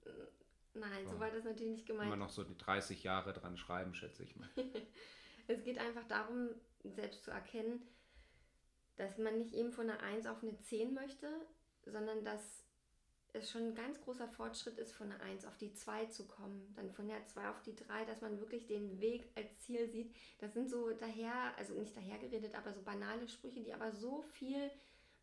Nein, 0.73 1.07
so 1.07 1.19
war 1.19 1.31
das 1.31 1.43
natürlich 1.43 1.71
nicht 1.71 1.85
gemeint. 1.85 2.07
Immer 2.07 2.15
noch 2.15 2.29
so 2.29 2.43
die 2.43 2.57
30 2.57 3.03
Jahre 3.03 3.33
dran 3.33 3.57
schreiben, 3.57 3.93
schätze 3.95 4.23
ich 4.23 4.35
mal. 4.35 4.49
es 5.47 5.63
geht 5.63 5.77
einfach 5.79 6.07
darum, 6.07 6.49
selbst 6.83 7.23
zu 7.23 7.31
erkennen, 7.31 7.81
dass 8.95 9.17
man 9.17 9.37
nicht 9.37 9.53
eben 9.53 9.71
von 9.71 9.89
einer 9.89 10.01
1 10.01 10.27
auf 10.27 10.43
eine 10.43 10.59
10 10.59 10.93
möchte, 10.93 11.27
sondern 11.85 12.23
dass 12.23 12.63
es 13.33 13.51
schon 13.51 13.61
ein 13.67 13.75
ganz 13.75 14.01
großer 14.01 14.27
Fortschritt 14.27 14.77
ist, 14.77 14.93
von 14.93 15.11
einer 15.11 15.21
1 15.23 15.45
auf 15.45 15.57
die 15.57 15.73
2 15.73 16.05
zu 16.07 16.25
kommen, 16.27 16.73
dann 16.75 16.91
von 16.91 17.07
der 17.07 17.25
2 17.25 17.49
auf 17.49 17.61
die 17.61 17.75
3, 17.75 18.05
dass 18.05 18.21
man 18.21 18.39
wirklich 18.39 18.65
den 18.65 18.99
Weg 18.99 19.29
als 19.35 19.59
Ziel 19.59 19.87
sieht. 19.89 20.15
Das 20.39 20.53
sind 20.53 20.69
so 20.69 20.91
daher, 20.91 21.55
also 21.57 21.73
nicht 21.73 21.95
dahergeredet, 21.95 22.55
aber 22.55 22.73
so 22.73 22.81
banale 22.81 23.27
Sprüche, 23.27 23.61
die 23.61 23.73
aber 23.73 23.91
so 23.91 24.23
viel 24.33 24.71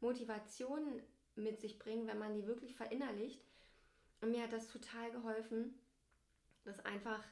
Motivation 0.01 1.03
mit 1.35 1.61
sich 1.61 1.79
bringen, 1.79 2.07
wenn 2.07 2.19
man 2.19 2.35
die 2.35 2.47
wirklich 2.47 2.77
verinnerlicht. 2.77 3.43
Und 4.21 4.31
mir 4.31 4.43
hat 4.43 4.53
das 4.53 4.69
total 4.69 5.11
geholfen, 5.11 5.79
das 6.65 6.85
einfach 6.85 7.23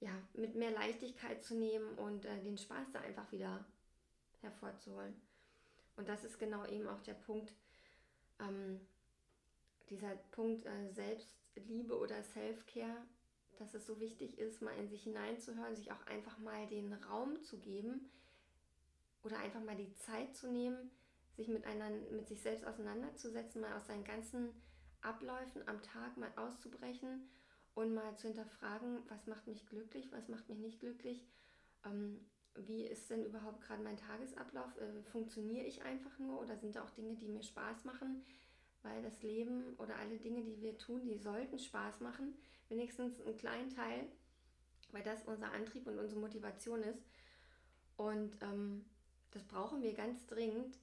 ja, 0.00 0.12
mit 0.34 0.54
mehr 0.54 0.70
Leichtigkeit 0.70 1.42
zu 1.42 1.54
nehmen 1.54 1.96
und 1.98 2.26
äh, 2.26 2.42
den 2.42 2.58
Spaß 2.58 2.92
da 2.92 3.00
einfach 3.00 3.30
wieder 3.32 3.64
hervorzuholen. 4.42 5.14
Und 5.96 6.08
das 6.08 6.24
ist 6.24 6.38
genau 6.38 6.66
eben 6.66 6.88
auch 6.88 7.00
der 7.02 7.14
Punkt, 7.14 7.54
ähm, 8.40 8.80
dieser 9.90 10.16
Punkt 10.32 10.66
äh, 10.66 10.90
Selbstliebe 10.92 11.98
oder 11.98 12.22
Self-Care, 12.22 13.06
dass 13.58 13.74
es 13.74 13.86
so 13.86 14.00
wichtig 14.00 14.38
ist, 14.38 14.62
mal 14.62 14.76
in 14.78 14.88
sich 14.88 15.04
hineinzuhören, 15.04 15.76
sich 15.76 15.92
auch 15.92 16.06
einfach 16.06 16.38
mal 16.38 16.66
den 16.66 16.92
Raum 16.92 17.42
zu 17.42 17.58
geben 17.58 18.10
oder 19.22 19.38
einfach 19.38 19.62
mal 19.62 19.76
die 19.76 19.94
Zeit 19.94 20.34
zu 20.34 20.50
nehmen, 20.50 20.90
sich 21.36 21.48
mit, 21.48 21.64
einer, 21.64 21.90
mit 22.10 22.28
sich 22.28 22.40
selbst 22.40 22.66
auseinanderzusetzen, 22.66 23.60
mal 23.60 23.76
aus 23.76 23.86
seinen 23.86 24.04
ganzen 24.04 24.50
Abläufen 25.02 25.66
am 25.68 25.82
Tag 25.82 26.16
mal 26.16 26.32
auszubrechen 26.36 27.28
und 27.74 27.94
mal 27.94 28.16
zu 28.16 28.28
hinterfragen, 28.28 29.02
was 29.08 29.26
macht 29.26 29.46
mich 29.46 29.66
glücklich, 29.66 30.10
was 30.12 30.28
macht 30.28 30.48
mich 30.48 30.58
nicht 30.58 30.80
glücklich, 30.80 31.26
ähm, 31.84 32.24
wie 32.54 32.84
ist 32.86 33.10
denn 33.10 33.24
überhaupt 33.24 33.60
gerade 33.62 33.82
mein 33.82 33.96
Tagesablauf, 33.96 34.76
äh, 34.78 35.02
funktioniere 35.10 35.66
ich 35.66 35.82
einfach 35.82 36.18
nur 36.18 36.40
oder 36.40 36.56
sind 36.56 36.76
da 36.76 36.84
auch 36.84 36.90
Dinge, 36.90 37.16
die 37.16 37.28
mir 37.28 37.42
Spaß 37.42 37.84
machen, 37.84 38.24
weil 38.84 39.02
das 39.02 39.22
Leben 39.22 39.74
oder 39.78 39.96
alle 39.96 40.18
Dinge, 40.18 40.42
die 40.42 40.60
wir 40.60 40.78
tun, 40.78 41.04
die 41.06 41.16
sollten 41.16 41.58
Spaß 41.58 42.00
machen, 42.00 42.36
wenigstens 42.68 43.20
einen 43.22 43.36
kleinen 43.36 43.70
Teil, 43.70 44.06
weil 44.92 45.02
das 45.02 45.24
unser 45.24 45.50
Antrieb 45.52 45.86
und 45.86 45.98
unsere 45.98 46.20
Motivation 46.20 46.82
ist. 46.82 47.02
Und 47.96 48.36
ähm, 48.42 48.84
das 49.30 49.42
brauchen 49.44 49.82
wir 49.82 49.94
ganz 49.94 50.26
dringend, 50.26 50.78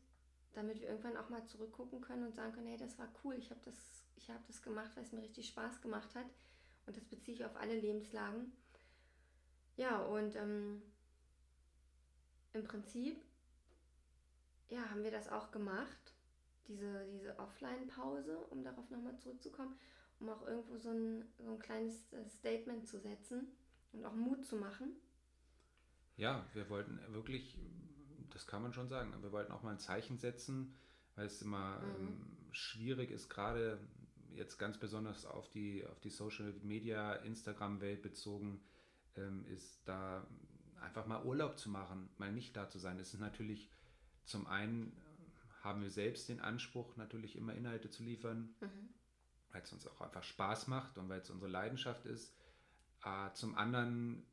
damit 0.53 0.81
wir 0.81 0.89
irgendwann 0.89 1.15
auch 1.15 1.29
mal 1.29 1.45
zurückgucken 1.45 2.01
können 2.01 2.25
und 2.25 2.35
sagen 2.35 2.53
können, 2.53 2.67
hey, 2.67 2.77
das 2.77 2.97
war 2.97 3.07
cool, 3.23 3.35
ich 3.35 3.49
habe 3.51 3.61
das, 3.63 3.75
hab 4.27 4.45
das 4.47 4.61
gemacht, 4.61 4.91
weil 4.95 5.03
es 5.03 5.11
mir 5.11 5.21
richtig 5.21 5.47
Spaß 5.47 5.81
gemacht 5.81 6.13
hat. 6.15 6.25
Und 6.87 6.97
das 6.97 7.05
beziehe 7.05 7.37
ich 7.37 7.45
auf 7.45 7.55
alle 7.55 7.79
Lebenslagen. 7.79 8.51
Ja, 9.77 10.01
und 10.01 10.35
ähm, 10.35 10.81
im 12.53 12.63
Prinzip 12.63 13.23
ja, 14.69 14.89
haben 14.89 15.03
wir 15.03 15.11
das 15.11 15.29
auch 15.29 15.51
gemacht 15.51 16.13
diese, 16.67 17.05
diese 17.11 17.37
Offline-Pause, 17.37 18.37
um 18.49 18.63
darauf 18.63 18.89
nochmal 18.89 19.17
zurückzukommen, 19.17 19.75
um 20.19 20.29
auch 20.29 20.45
irgendwo 20.47 20.77
so 20.77 20.89
ein, 20.89 21.25
so 21.39 21.51
ein 21.51 21.59
kleines 21.59 22.11
äh, 22.13 22.27
Statement 22.29 22.87
zu 22.87 22.99
setzen 22.99 23.47
und 23.91 24.05
auch 24.05 24.13
Mut 24.13 24.45
zu 24.45 24.55
machen. 24.55 24.95
Ja, 26.17 26.45
wir 26.53 26.69
wollten 26.69 26.99
wirklich, 27.13 27.57
das 28.29 28.45
kann 28.45 28.61
man 28.61 28.73
schon 28.73 28.87
sagen, 28.87 29.13
wir 29.21 29.31
wollten 29.31 29.51
auch 29.51 29.63
mal 29.63 29.71
ein 29.71 29.79
Zeichen 29.79 30.17
setzen, 30.17 30.75
weil 31.15 31.25
es 31.25 31.41
immer 31.41 31.79
mhm. 31.79 32.07
ähm, 32.07 32.37
schwierig 32.51 33.11
ist, 33.11 33.29
gerade 33.29 33.79
jetzt 34.33 34.57
ganz 34.57 34.77
besonders 34.77 35.25
auf 35.25 35.49
die, 35.49 35.85
auf 35.85 35.99
die 35.99 36.09
Social 36.09 36.53
Media, 36.63 37.15
Instagram-Welt 37.15 38.01
bezogen, 38.01 38.61
ähm, 39.15 39.45
ist 39.47 39.81
da 39.85 40.25
einfach 40.81 41.05
mal 41.05 41.23
Urlaub 41.25 41.57
zu 41.57 41.69
machen, 41.69 42.09
mal 42.17 42.31
nicht 42.31 42.55
da 42.55 42.69
zu 42.69 42.79
sein. 42.79 42.99
Es 42.99 43.13
ist 43.13 43.19
natürlich 43.19 43.69
zum 44.23 44.47
einen 44.47 44.93
haben 45.61 45.81
wir 45.81 45.89
selbst 45.89 46.29
den 46.29 46.39
Anspruch, 46.39 46.95
natürlich 46.97 47.35
immer 47.35 47.53
Inhalte 47.53 47.89
zu 47.89 48.03
liefern, 48.03 48.55
mhm. 48.59 48.89
weil 49.51 49.61
es 49.61 49.71
uns 49.71 49.87
auch 49.87 50.01
einfach 50.01 50.23
Spaß 50.23 50.67
macht 50.67 50.97
und 50.97 51.09
weil 51.09 51.21
es 51.21 51.29
unsere 51.29 51.49
Leidenschaft 51.49 52.05
ist. 52.05 52.35
Äh, 53.03 53.31
zum 53.33 53.55
anderen, 53.55 54.25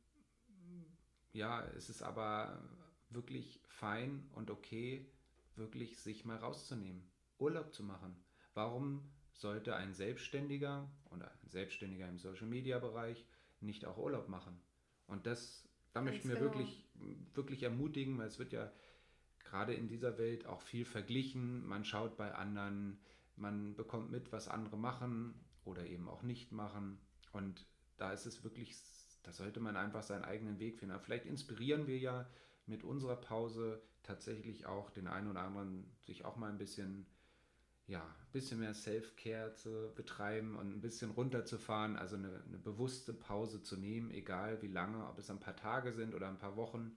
ja, 1.31 1.63
es 1.75 1.89
ist 1.89 2.01
aber 2.01 2.61
wirklich 3.09 3.61
fein 3.67 4.27
und 4.33 4.51
okay, 4.51 5.09
wirklich 5.55 5.99
sich 5.99 6.25
mal 6.25 6.37
rauszunehmen, 6.37 7.03
Urlaub 7.37 7.73
zu 7.73 7.83
machen. 7.83 8.15
Warum 8.53 9.09
sollte 9.33 9.75
ein 9.75 9.93
Selbstständiger 9.93 10.89
oder 11.11 11.31
ein 11.43 11.49
Selbstständiger 11.49 12.07
im 12.07 12.17
Social 12.17 12.47
Media 12.47 12.79
Bereich 12.79 13.25
nicht 13.61 13.85
auch 13.85 13.97
Urlaub 13.97 14.27
machen? 14.29 14.59
Und 15.07 15.25
das, 15.25 15.67
da 15.93 16.01
Ganz 16.01 16.11
möchten 16.11 16.29
wir 16.29 16.35
genau. 16.35 16.47
wirklich, 16.49 16.87
wirklich 17.33 17.63
ermutigen, 17.63 18.17
weil 18.17 18.27
es 18.27 18.39
wird 18.39 18.51
ja 18.51 18.71
gerade 19.49 19.73
in 19.73 19.87
dieser 19.87 20.17
Welt 20.17 20.45
auch 20.45 20.61
viel 20.61 20.85
verglichen. 20.85 21.65
Man 21.65 21.83
schaut 21.83 22.17
bei 22.17 22.33
anderen, 22.33 22.99
man 23.35 23.75
bekommt 23.75 24.11
mit, 24.11 24.31
was 24.31 24.47
andere 24.47 24.77
machen 24.77 25.33
oder 25.65 25.85
eben 25.85 26.07
auch 26.07 26.21
nicht 26.21 26.51
machen. 26.51 26.99
Und 27.31 27.65
da 27.97 28.11
ist 28.11 28.25
es 28.25 28.43
wirklich, 28.43 28.75
da 29.23 29.31
sollte 29.31 29.59
man 29.59 29.75
einfach 29.75 30.03
seinen 30.03 30.23
eigenen 30.23 30.59
Weg 30.59 30.77
finden. 30.77 30.93
Aber 30.93 31.03
vielleicht 31.03 31.25
inspirieren 31.25 31.87
wir 31.87 31.97
ja 31.97 32.29
mit 32.67 32.83
unserer 32.83 33.15
Pause 33.15 33.81
tatsächlich 34.03 34.65
auch 34.67 34.91
den 34.91 35.07
einen 35.07 35.29
oder 35.29 35.41
anderen, 35.41 35.91
sich 36.01 36.25
auch 36.25 36.35
mal 36.35 36.51
ein 36.51 36.57
bisschen, 36.59 37.07
ja, 37.87 38.03
ein 38.03 38.31
bisschen 38.31 38.59
mehr 38.59 38.75
Self-Care 38.75 39.55
zu 39.55 39.91
betreiben 39.95 40.55
und 40.55 40.75
ein 40.75 40.81
bisschen 40.81 41.09
runterzufahren, 41.09 41.95
also 41.95 42.15
eine, 42.15 42.43
eine 42.47 42.59
bewusste 42.59 43.13
Pause 43.13 43.63
zu 43.63 43.77
nehmen, 43.77 44.11
egal 44.11 44.61
wie 44.61 44.67
lange, 44.67 45.07
ob 45.07 45.17
es 45.17 45.31
ein 45.31 45.39
paar 45.39 45.55
Tage 45.55 45.91
sind 45.91 46.13
oder 46.13 46.27
ein 46.29 46.37
paar 46.37 46.55
Wochen 46.55 46.95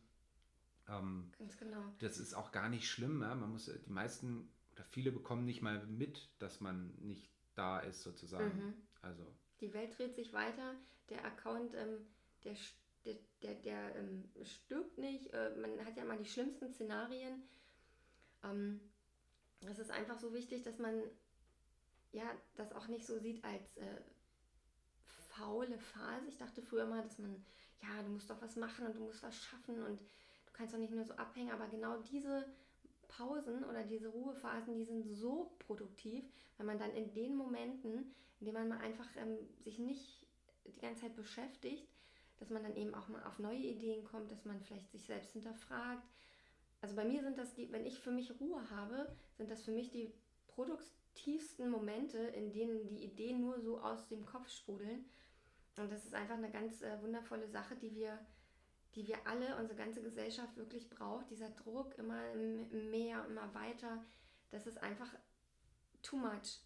ähm, 0.88 1.31
Ganz 1.38 1.57
genau. 1.57 1.83
Das 2.01 2.18
ist 2.18 2.35
auch 2.35 2.53
gar 2.53 2.68
nicht 2.68 2.88
schlimm. 2.88 3.23
Ja? 3.23 3.35
Man 3.35 3.51
muss, 3.51 3.66
die 3.66 3.90
meisten 3.90 4.49
oder 4.75 4.85
viele 4.85 5.12
bekommen 5.12 5.45
nicht 5.45 5.62
mal 5.62 5.85
mit, 5.87 6.29
dass 6.38 6.61
man 6.61 6.95
nicht 7.01 7.31
da 7.55 7.81
ist, 7.81 8.03
sozusagen. 8.03 8.57
Mhm. 8.57 8.75
Also. 9.03 9.27
Die 9.61 9.73
Welt 9.75 9.97
dreht 9.99 10.14
sich 10.14 10.33
weiter, 10.33 10.75
der 11.09 11.25
Account, 11.25 11.75
ähm, 11.75 12.07
der, 12.45 12.57
der, 13.05 13.14
der, 13.42 13.55
der 13.55 13.97
ähm, 13.97 14.25
stirbt 14.42 14.99
nicht. 14.99 15.33
Äh, 15.33 15.55
man 15.61 15.85
hat 15.85 15.97
ja 15.97 16.05
mal 16.05 16.18
die 16.18 16.29
schlimmsten 16.29 16.73
Szenarien. 16.73 17.42
Ähm, 18.42 18.81
es 19.61 19.79
ist 19.79 19.90
einfach 19.90 20.18
so 20.18 20.35
wichtig, 20.35 20.62
dass 20.62 20.79
man 20.79 21.03
ja 22.12 22.25
das 22.57 22.73
auch 22.73 22.88
nicht 22.88 23.07
so 23.07 23.18
sieht 23.18 23.45
als 23.45 23.77
äh, 23.77 24.01
faule 25.29 25.79
Phase. 25.79 26.29
Ich 26.29 26.38
dachte 26.38 26.62
früher 26.62 26.87
mal, 26.87 27.03
dass 27.03 27.18
man, 27.18 27.45
ja, 27.83 28.03
du 28.03 28.11
musst 28.11 28.31
doch 28.31 28.40
was 28.42 28.57
machen 28.57 28.87
und 28.87 28.97
du 28.97 29.01
musst 29.01 29.23
was 29.23 29.37
schaffen 29.37 29.83
und 29.85 30.01
du 30.52 30.58
kannst 30.58 30.74
doch 30.74 30.78
nicht 30.78 30.92
nur 30.92 31.04
so 31.04 31.14
abhängen, 31.14 31.50
aber 31.50 31.66
genau 31.68 31.98
diese 32.02 32.46
Pausen 33.08 33.64
oder 33.64 33.82
diese 33.82 34.08
Ruhephasen, 34.08 34.74
die 34.76 34.84
sind 34.84 35.04
so 35.06 35.54
produktiv, 35.58 36.24
weil 36.56 36.66
man 36.66 36.78
dann 36.78 36.92
in 36.92 37.12
den 37.14 37.36
Momenten, 37.36 38.12
in 38.40 38.46
denen 38.46 38.54
man 38.54 38.68
mal 38.68 38.78
einfach 38.78 39.08
ähm, 39.16 39.38
sich 39.60 39.78
nicht 39.78 40.26
die 40.66 40.80
ganze 40.80 41.02
Zeit 41.02 41.16
beschäftigt, 41.16 41.88
dass 42.38 42.50
man 42.50 42.62
dann 42.62 42.76
eben 42.76 42.94
auch 42.94 43.08
mal 43.08 43.22
auf 43.24 43.38
neue 43.38 43.58
Ideen 43.58 44.04
kommt, 44.04 44.30
dass 44.30 44.44
man 44.44 44.60
vielleicht 44.60 44.90
sich 44.90 45.04
selbst 45.04 45.32
hinterfragt. 45.32 46.06
Also 46.80 46.96
bei 46.96 47.04
mir 47.04 47.22
sind 47.22 47.38
das 47.38 47.54
die, 47.54 47.70
wenn 47.70 47.86
ich 47.86 47.98
für 47.98 48.10
mich 48.10 48.40
Ruhe 48.40 48.68
habe, 48.70 49.14
sind 49.36 49.50
das 49.50 49.62
für 49.62 49.70
mich 49.72 49.90
die 49.90 50.12
produktivsten 50.48 51.70
Momente, 51.70 52.18
in 52.18 52.52
denen 52.52 52.86
die 52.88 53.04
Ideen 53.04 53.40
nur 53.40 53.60
so 53.60 53.78
aus 53.80 54.08
dem 54.08 54.24
Kopf 54.26 54.48
sprudeln. 54.48 55.04
Und 55.78 55.90
das 55.90 56.04
ist 56.04 56.14
einfach 56.14 56.36
eine 56.36 56.50
ganz 56.50 56.82
äh, 56.82 57.00
wundervolle 57.00 57.48
Sache, 57.48 57.76
die 57.76 57.94
wir 57.94 58.18
die 58.94 59.07
wir 59.07 59.26
alle, 59.26 59.57
unsere 59.57 59.78
ganze 59.78 60.02
Gesellschaft 60.02 60.57
wirklich 60.57 60.88
braucht. 60.90 61.31
Dieser 61.31 61.50
Druck 61.50 61.96
immer 61.98 62.35
mehr, 62.35 63.24
immer 63.26 63.55
weiter, 63.55 64.05
das 64.50 64.66
ist 64.66 64.78
einfach 64.83 65.09
too 66.02 66.16
much. 66.16 66.61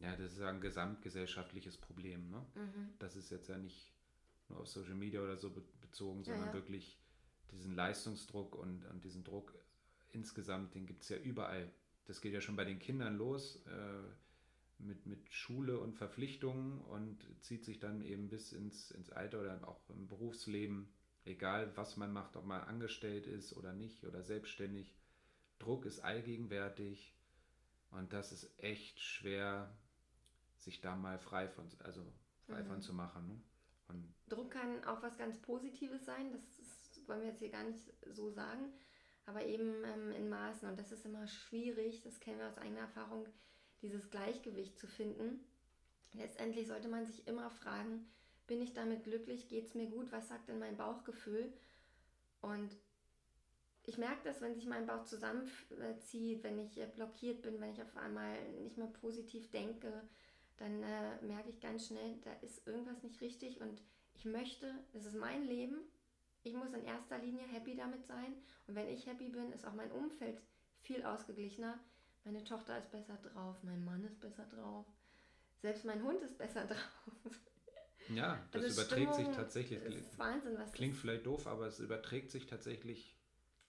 Ja, 0.00 0.16
das 0.16 0.32
ist 0.32 0.42
ein 0.42 0.60
gesamtgesellschaftliches 0.60 1.78
Problem. 1.78 2.30
Ne? 2.30 2.44
Mhm. 2.54 2.92
Das 2.98 3.16
ist 3.16 3.30
jetzt 3.30 3.48
ja 3.48 3.56
nicht 3.56 3.92
nur 4.48 4.60
auf 4.60 4.68
Social 4.68 4.94
Media 4.94 5.22
oder 5.22 5.36
so 5.36 5.50
bezogen, 5.80 6.24
sondern 6.24 6.42
ja, 6.42 6.48
ja. 6.48 6.54
wirklich 6.54 6.98
diesen 7.52 7.74
Leistungsdruck 7.74 8.54
und, 8.56 8.84
und 8.86 9.04
diesen 9.04 9.24
Druck 9.24 9.54
insgesamt, 10.10 10.74
den 10.74 10.86
gibt 10.86 11.02
es 11.02 11.08
ja 11.08 11.16
überall. 11.18 11.70
Das 12.06 12.20
geht 12.20 12.32
ja 12.32 12.40
schon 12.40 12.56
bei 12.56 12.64
den 12.64 12.78
Kindern 12.78 13.16
los 13.16 13.64
äh, 13.66 14.82
mit, 14.82 15.06
mit 15.06 15.32
Schule 15.32 15.78
und 15.78 15.94
Verpflichtungen 15.94 16.80
und 16.80 17.18
zieht 17.40 17.64
sich 17.64 17.78
dann 17.78 18.02
eben 18.02 18.28
bis 18.28 18.52
ins, 18.52 18.90
ins 18.90 19.10
Alter 19.10 19.40
oder 19.40 19.68
auch 19.68 19.88
im 19.90 20.08
Berufsleben, 20.08 20.92
egal 21.24 21.70
was 21.76 21.96
man 21.96 22.12
macht, 22.12 22.36
ob 22.36 22.44
man 22.44 22.62
angestellt 22.62 23.26
ist 23.26 23.56
oder 23.56 23.72
nicht 23.72 24.04
oder 24.04 24.22
selbstständig. 24.22 24.94
Druck 25.58 25.86
ist 25.86 26.00
allgegenwärtig 26.00 27.14
und 27.90 28.12
das 28.12 28.32
ist 28.32 28.50
echt 28.58 29.00
schwer, 29.00 29.70
sich 30.56 30.80
da 30.80 30.96
mal 30.96 31.18
frei 31.18 31.48
von, 31.48 31.66
also 31.80 32.04
frei 32.46 32.62
mhm. 32.62 32.66
von 32.66 32.82
zu 32.82 32.92
machen. 32.94 33.28
Ne? 33.28 33.42
Und 33.88 34.14
Druck 34.28 34.50
kann 34.52 34.84
auch 34.84 35.02
was 35.02 35.16
ganz 35.16 35.38
Positives 35.40 36.04
sein, 36.04 36.32
das 36.32 36.58
ist, 36.58 37.08
wollen 37.08 37.20
wir 37.20 37.28
jetzt 37.28 37.40
hier 37.40 37.50
gar 37.50 37.64
nicht 37.64 37.92
so 38.06 38.30
sagen 38.30 38.72
aber 39.26 39.44
eben 39.44 39.84
ähm, 39.84 40.12
in 40.12 40.28
Maßen. 40.28 40.68
Und 40.68 40.78
das 40.78 40.92
ist 40.92 41.04
immer 41.04 41.26
schwierig, 41.26 42.02
das 42.02 42.20
kennen 42.20 42.38
wir 42.38 42.48
aus 42.48 42.58
eigener 42.58 42.80
Erfahrung, 42.80 43.26
dieses 43.80 44.10
Gleichgewicht 44.10 44.78
zu 44.78 44.86
finden. 44.86 45.44
Letztendlich 46.12 46.66
sollte 46.68 46.88
man 46.88 47.06
sich 47.06 47.26
immer 47.26 47.50
fragen, 47.50 48.06
bin 48.52 48.62
ich 48.62 48.72
damit 48.72 49.04
glücklich, 49.04 49.48
geht 49.48 49.66
es 49.66 49.74
mir 49.74 49.86
gut, 49.86 50.12
was 50.12 50.28
sagt 50.28 50.48
denn 50.48 50.58
mein 50.58 50.76
Bauchgefühl? 50.76 51.52
Und 52.40 52.76
ich 53.84 53.98
merke 53.98 54.22
das, 54.24 54.40
wenn 54.40 54.54
sich 54.54 54.66
mein 54.66 54.86
Bauch 54.86 55.04
zusammenzieht, 55.04 56.42
wenn 56.42 56.58
ich 56.58 56.78
äh, 56.78 56.86
blockiert 56.86 57.42
bin, 57.42 57.60
wenn 57.60 57.72
ich 57.72 57.82
auf 57.82 57.96
einmal 57.96 58.36
nicht 58.60 58.78
mehr 58.78 58.88
positiv 58.88 59.50
denke, 59.50 60.02
dann 60.58 60.82
äh, 60.82 61.22
merke 61.22 61.50
ich 61.50 61.60
ganz 61.60 61.86
schnell, 61.86 62.18
da 62.24 62.32
ist 62.42 62.66
irgendwas 62.66 63.02
nicht 63.02 63.20
richtig 63.20 63.60
und 63.60 63.82
ich 64.14 64.24
möchte, 64.24 64.72
das 64.92 65.06
ist 65.06 65.16
mein 65.16 65.44
Leben 65.44 65.78
ich 66.44 66.54
muss 66.54 66.72
in 66.72 66.84
erster 66.84 67.18
Linie 67.18 67.46
happy 67.46 67.76
damit 67.76 68.04
sein. 68.06 68.34
Und 68.66 68.74
wenn 68.74 68.88
ich 68.88 69.06
happy 69.06 69.28
bin, 69.28 69.52
ist 69.52 69.66
auch 69.66 69.74
mein 69.74 69.92
Umfeld 69.92 70.40
viel 70.80 71.04
ausgeglichener. 71.04 71.78
Meine 72.24 72.44
Tochter 72.44 72.78
ist 72.78 72.90
besser 72.90 73.16
drauf, 73.16 73.56
mein 73.62 73.84
Mann 73.84 74.04
ist 74.04 74.20
besser 74.20 74.46
drauf, 74.46 74.86
selbst 75.60 75.84
mein 75.84 76.02
Hund 76.04 76.22
ist 76.22 76.38
besser 76.38 76.66
drauf. 76.66 77.40
Ja, 78.14 78.38
das 78.50 78.64
also 78.64 78.80
überträgt 78.80 79.14
Stimmung, 79.14 79.26
sich 79.30 79.36
tatsächlich. 79.36 79.80
Das 79.82 79.94
ist 79.94 80.18
Wahnsinn, 80.18 80.58
was 80.58 80.72
Klingt 80.72 80.96
vielleicht 80.96 81.26
doof, 81.26 81.46
aber 81.46 81.66
es 81.66 81.78
überträgt 81.80 82.30
sich 82.30 82.46
tatsächlich. 82.46 83.16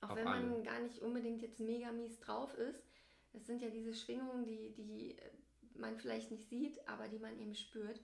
Auch 0.01 0.15
wenn 0.15 0.25
man 0.25 0.53
alle. 0.53 0.63
gar 0.63 0.79
nicht 0.81 0.99
unbedingt 0.99 1.41
jetzt 1.41 1.59
mega 1.59 1.91
mies 1.91 2.19
drauf 2.19 2.53
ist. 2.55 2.83
Das 3.31 3.45
sind 3.45 3.61
ja 3.61 3.69
diese 3.69 3.93
Schwingungen, 3.93 4.45
die, 4.45 4.73
die 4.73 5.15
man 5.75 5.97
vielleicht 5.97 6.29
nicht 6.31 6.49
sieht, 6.49 6.87
aber 6.87 7.07
die 7.07 7.19
man 7.19 7.37
eben 7.39 7.55
spürt. 7.55 7.99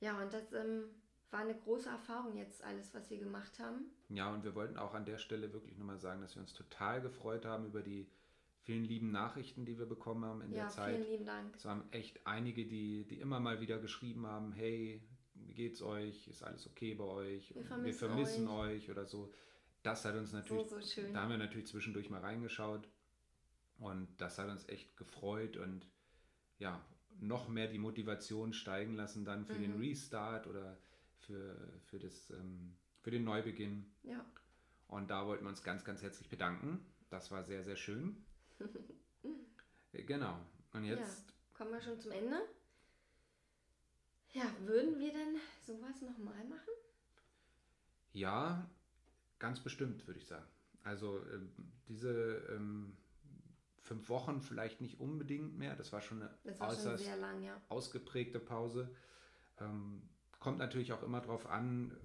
Ja, 0.00 0.20
und 0.20 0.32
das 0.32 0.52
ähm, 0.52 0.84
war 1.30 1.40
eine 1.40 1.54
große 1.54 1.88
Erfahrung 1.88 2.36
jetzt 2.36 2.62
alles, 2.62 2.94
was 2.94 3.10
wir 3.10 3.18
gemacht 3.18 3.58
haben. 3.58 3.90
Ja, 4.08 4.32
und 4.32 4.44
wir 4.44 4.54
wollten 4.54 4.76
auch 4.76 4.94
an 4.94 5.04
der 5.04 5.18
Stelle 5.18 5.52
wirklich 5.52 5.76
nochmal 5.76 5.98
sagen, 5.98 6.20
dass 6.20 6.36
wir 6.36 6.42
uns 6.42 6.52
total 6.52 7.00
gefreut 7.00 7.44
haben 7.44 7.66
über 7.66 7.82
die 7.82 8.06
vielen 8.64 8.84
lieben 8.84 9.10
Nachrichten, 9.10 9.64
die 9.64 9.78
wir 9.78 9.86
bekommen 9.86 10.24
haben 10.24 10.40
in 10.42 10.52
ja, 10.52 10.62
der 10.62 10.68
Zeit. 10.68 10.96
Vielen 10.96 11.10
lieben 11.10 11.26
Dank. 11.26 11.54
Es 11.56 11.64
waren 11.64 11.84
echt 11.92 12.26
einige, 12.26 12.66
die, 12.66 13.04
die 13.06 13.20
immer 13.20 13.40
mal 13.40 13.60
wieder 13.60 13.78
geschrieben 13.78 14.26
haben, 14.26 14.52
hey, 14.52 15.02
wie 15.46 15.54
geht's 15.54 15.82
euch? 15.82 16.28
Ist 16.28 16.42
alles 16.42 16.66
okay 16.66 16.94
bei 16.94 17.04
euch? 17.04 17.54
Wir 17.54 17.64
vermissen, 17.64 17.84
wir 17.84 17.94
vermissen 17.94 18.48
euch. 18.48 18.84
euch. 18.84 18.90
oder 18.90 19.06
so. 19.06 19.32
Das 19.82 20.04
hat 20.04 20.14
uns 20.14 20.32
natürlich, 20.32 20.68
so, 20.68 20.80
so 20.80 20.86
schön. 20.86 21.12
da 21.12 21.22
haben 21.22 21.30
wir 21.30 21.38
natürlich 21.38 21.66
zwischendurch 21.66 22.08
mal 22.08 22.20
reingeschaut 22.20 22.88
und 23.78 24.08
das 24.18 24.38
hat 24.38 24.48
uns 24.48 24.66
echt 24.68 24.96
gefreut 24.96 25.56
und 25.56 25.86
ja, 26.58 26.82
noch 27.20 27.48
mehr 27.48 27.68
die 27.68 27.78
Motivation 27.78 28.52
steigen 28.52 28.94
lassen 28.94 29.24
dann 29.24 29.44
für 29.44 29.54
mhm. 29.54 29.62
den 29.62 29.78
Restart 29.78 30.46
oder 30.46 30.78
für, 31.18 31.56
für, 31.84 31.98
das, 31.98 32.30
ähm, 32.30 32.76
für 33.00 33.10
den 33.10 33.24
Neubeginn. 33.24 33.92
Ja. 34.02 34.24
Und 34.88 35.10
da 35.10 35.26
wollten 35.26 35.44
wir 35.44 35.50
uns 35.50 35.62
ganz, 35.62 35.84
ganz 35.84 36.02
herzlich 36.02 36.28
bedanken. 36.28 36.84
Das 37.10 37.30
war 37.30 37.44
sehr, 37.44 37.64
sehr 37.64 37.76
schön. 37.76 38.24
genau. 39.92 40.38
Und 40.72 40.84
jetzt. 40.84 41.28
Ja, 41.28 41.34
kommen 41.54 41.72
wir 41.72 41.80
schon 41.80 42.00
zum 42.00 42.12
Ende. 42.12 42.42
Ja, 44.34 44.50
würden 44.64 44.98
wir 44.98 45.12
denn 45.12 45.36
sowas 45.64 46.02
nochmal 46.02 46.44
machen? 46.44 46.72
Ja, 48.12 48.68
ganz 49.38 49.60
bestimmt, 49.60 50.06
würde 50.06 50.18
ich 50.18 50.26
sagen. 50.26 50.44
Also 50.82 51.18
äh, 51.18 51.40
diese 51.88 52.44
ähm, 52.50 52.96
fünf 53.80 54.08
Wochen 54.08 54.42
vielleicht 54.42 54.80
nicht 54.80 54.98
unbedingt 54.98 55.56
mehr. 55.56 55.76
Das 55.76 55.92
war 55.92 56.00
schon 56.00 56.20
eine 56.20 56.60
war 56.60 56.68
äußerst 56.68 57.04
schon 57.04 57.20
lang, 57.20 57.42
ja. 57.42 57.60
ausgeprägte 57.68 58.40
Pause. 58.40 58.94
Ähm, 59.60 60.02
Kommt 60.40 60.58
natürlich 60.58 60.92
auch 60.92 61.02
immer 61.02 61.22
darauf 61.22 61.46
an, 61.46 61.96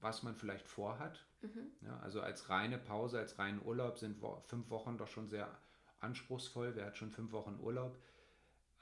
was 0.00 0.22
man 0.24 0.34
vielleicht 0.34 0.66
vorhat. 0.66 1.24
Mhm. 1.42 1.70
Ja, 1.82 2.00
also 2.00 2.20
als 2.22 2.48
reine 2.48 2.76
Pause, 2.76 3.18
als 3.18 3.38
reinen 3.38 3.62
Urlaub 3.62 3.98
sind 3.98 4.20
wo 4.20 4.42
fünf 4.46 4.68
Wochen 4.70 4.98
doch 4.98 5.06
schon 5.06 5.28
sehr 5.28 5.48
anspruchsvoll. 6.00 6.74
Wer 6.74 6.86
hat 6.86 6.96
schon 6.96 7.12
fünf 7.12 7.30
Wochen 7.30 7.60
Urlaub? 7.60 7.96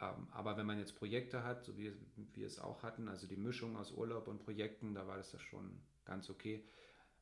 Ähm, 0.00 0.28
aber 0.30 0.56
wenn 0.56 0.66
man 0.66 0.78
jetzt 0.78 0.96
Projekte 0.96 1.42
hat, 1.42 1.64
so 1.64 1.76
wie 1.76 1.92
wir 2.34 2.46
es 2.46 2.58
auch 2.58 2.82
hatten, 2.82 3.08
also 3.08 3.26
die 3.26 3.36
Mischung 3.36 3.76
aus 3.76 3.92
Urlaub 3.92 4.28
und 4.28 4.38
Projekten, 4.38 4.94
da 4.94 5.06
war 5.06 5.16
das 5.16 5.32
ja 5.32 5.38
schon 5.40 5.80
ganz 6.04 6.30
okay. 6.30 6.64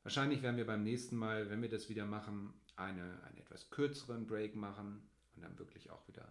Wahrscheinlich 0.03 0.41
werden 0.41 0.57
wir 0.57 0.65
beim 0.65 0.83
nächsten 0.83 1.15
Mal, 1.15 1.49
wenn 1.49 1.61
wir 1.61 1.69
das 1.69 1.89
wieder 1.89 2.05
machen, 2.05 2.53
eine, 2.75 3.21
einen 3.23 3.37
etwas 3.37 3.69
kürzeren 3.69 4.27
Break 4.27 4.55
machen 4.55 5.01
und 5.35 5.41
dann 5.41 5.57
wirklich 5.57 5.89
auch 5.89 6.07
wieder 6.07 6.27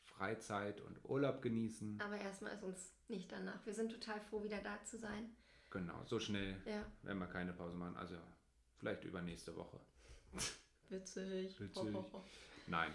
Freizeit 0.00 0.80
und 0.80 0.98
Urlaub 1.04 1.42
genießen. 1.42 2.00
Aber 2.00 2.18
erstmal 2.18 2.54
ist 2.54 2.64
uns 2.64 2.92
nicht 3.08 3.30
danach. 3.30 3.64
Wir 3.66 3.74
sind 3.74 3.92
total 3.92 4.20
froh, 4.20 4.42
wieder 4.42 4.58
da 4.58 4.82
zu 4.84 4.98
sein. 4.98 5.30
Genau, 5.70 6.04
so 6.04 6.18
schnell 6.18 6.60
ja. 6.66 6.84
werden 7.02 7.18
wir 7.18 7.28
keine 7.28 7.52
Pause 7.52 7.76
machen. 7.76 7.96
Also 7.96 8.16
vielleicht 8.78 9.04
übernächste 9.04 9.54
Woche. 9.56 9.80
Witzig. 10.88 11.58
Witzig. 11.60 11.96
Nein. 12.66 12.92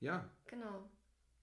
Ja. 0.00 0.28
Genau. 0.46 0.88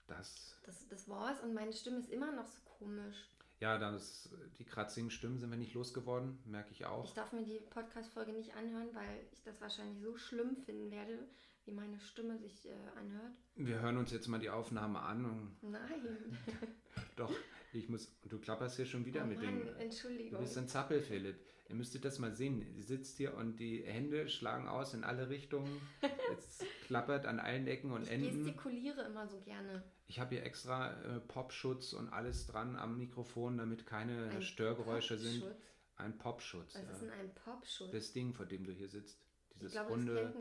Das, 0.08 0.56
das, 0.66 0.88
das 0.88 1.10
war's 1.10 1.40
und 1.42 1.54
meine 1.54 1.74
Stimme 1.74 1.98
ist 1.98 2.10
immer 2.10 2.32
noch 2.32 2.48
so 2.48 2.60
komisch. 2.78 3.30
Ja, 3.60 3.78
das, 3.78 4.30
die 4.60 4.66
kratzigen 4.66 5.10
Stimmen 5.10 5.40
sind 5.40 5.50
wir 5.50 5.58
nicht 5.58 5.74
losgeworden, 5.74 6.38
merke 6.46 6.72
ich 6.72 6.86
auch. 6.86 7.06
Ich 7.06 7.14
darf 7.14 7.32
mir 7.32 7.44
die 7.44 7.60
Podcast-Folge 7.60 8.34
nicht 8.34 8.54
anhören, 8.56 8.94
weil 8.94 9.26
ich 9.32 9.42
das 9.44 9.62
wahrscheinlich 9.62 10.02
so 10.02 10.18
schlimm 10.18 10.58
finden 10.58 10.92
werde, 10.92 11.28
wie 11.66 11.72
meine 11.72 12.00
Stimme 12.00 12.38
sich 12.38 12.68
äh, 12.68 12.74
anhört. 12.98 13.34
Wir 13.56 13.80
hören 13.82 13.98
uns 13.98 14.12
jetzt 14.12 14.28
mal 14.28 14.40
die 14.40 14.50
Aufnahme 14.50 15.00
an. 15.00 15.56
Nein. 15.62 16.38
Doch, 17.16 17.34
ich 17.74 17.90
muss. 17.90 18.12
Du 18.30 18.40
klapperst 18.40 18.78
hier 18.78 18.86
schon 18.86 19.06
wieder 19.06 19.24
oh 19.24 19.28
mit 19.28 19.42
Mann, 19.42 19.60
den. 19.60 19.76
Entschuldigung. 19.78 20.32
Du 20.32 20.38
bist 20.40 20.58
ein 20.58 20.68
Zappel, 20.68 21.02
Philipp. 21.02 21.40
Ihr 21.68 21.76
müsstet 21.76 22.06
das 22.06 22.20
mal 22.20 22.32
sehen. 22.32 22.64
Sie 22.76 22.84
sitzt 22.84 23.18
hier 23.18 23.36
und 23.36 23.60
die 23.60 23.84
Hände 23.84 24.30
schlagen 24.30 24.68
aus 24.68 24.94
in 24.94 25.04
alle 25.04 25.30
Richtungen. 25.30 25.82
Jetzt 26.30 26.64
klappert 26.86 27.26
an 27.26 27.40
allen 27.40 27.66
Ecken 27.66 27.92
und 27.92 28.04
ich 28.04 28.12
Enden. 28.12 28.28
Ich 28.28 28.36
gestikuliere 28.36 29.02
immer 29.02 29.28
so 29.28 29.42
gerne. 29.42 29.84
Ich 30.08 30.20
habe 30.20 30.36
hier 30.36 30.44
extra 30.44 30.94
äh, 31.02 31.20
Popschutz 31.22 31.94
und 31.94 32.10
alles 32.10 32.46
dran 32.46 32.76
am 32.76 33.00
Mikrofon, 33.00 33.58
damit 33.58 33.88
keine 33.88 34.30
ein 34.30 34.44
Störgeräusche 34.44 35.16
Popschutz? 35.16 35.34
sind. 35.42 35.56
Ein 35.98 36.18
Popschutz. 36.20 36.76
Was 36.76 36.84
ja. 36.84 36.92
ist 36.92 37.02
denn 37.02 37.12
ein 37.12 37.34
Popschutz? 37.34 37.92
Das 37.92 38.14
Ding, 38.14 38.34
vor 38.34 38.46
dem 38.46 38.66
du 38.66 38.72
hier 38.72 38.90
sitzt. 38.90 39.20
Dieses 39.56 39.72
glaube, 39.72 39.92
runde 39.92 40.34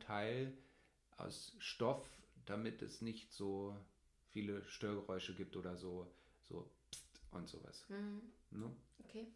Teil 0.00 0.56
aus 1.22 1.54
Stoff, 1.58 2.04
damit 2.46 2.82
es 2.82 3.00
nicht 3.02 3.32
so 3.32 3.76
viele 4.28 4.64
Störgeräusche 4.64 5.34
gibt 5.34 5.56
oder 5.56 5.76
so, 5.76 6.10
so 6.42 6.70
und 7.30 7.48
sowas. 7.48 7.84
Mhm. 7.88 8.22
No? 8.50 8.76
Okay. 9.04 9.26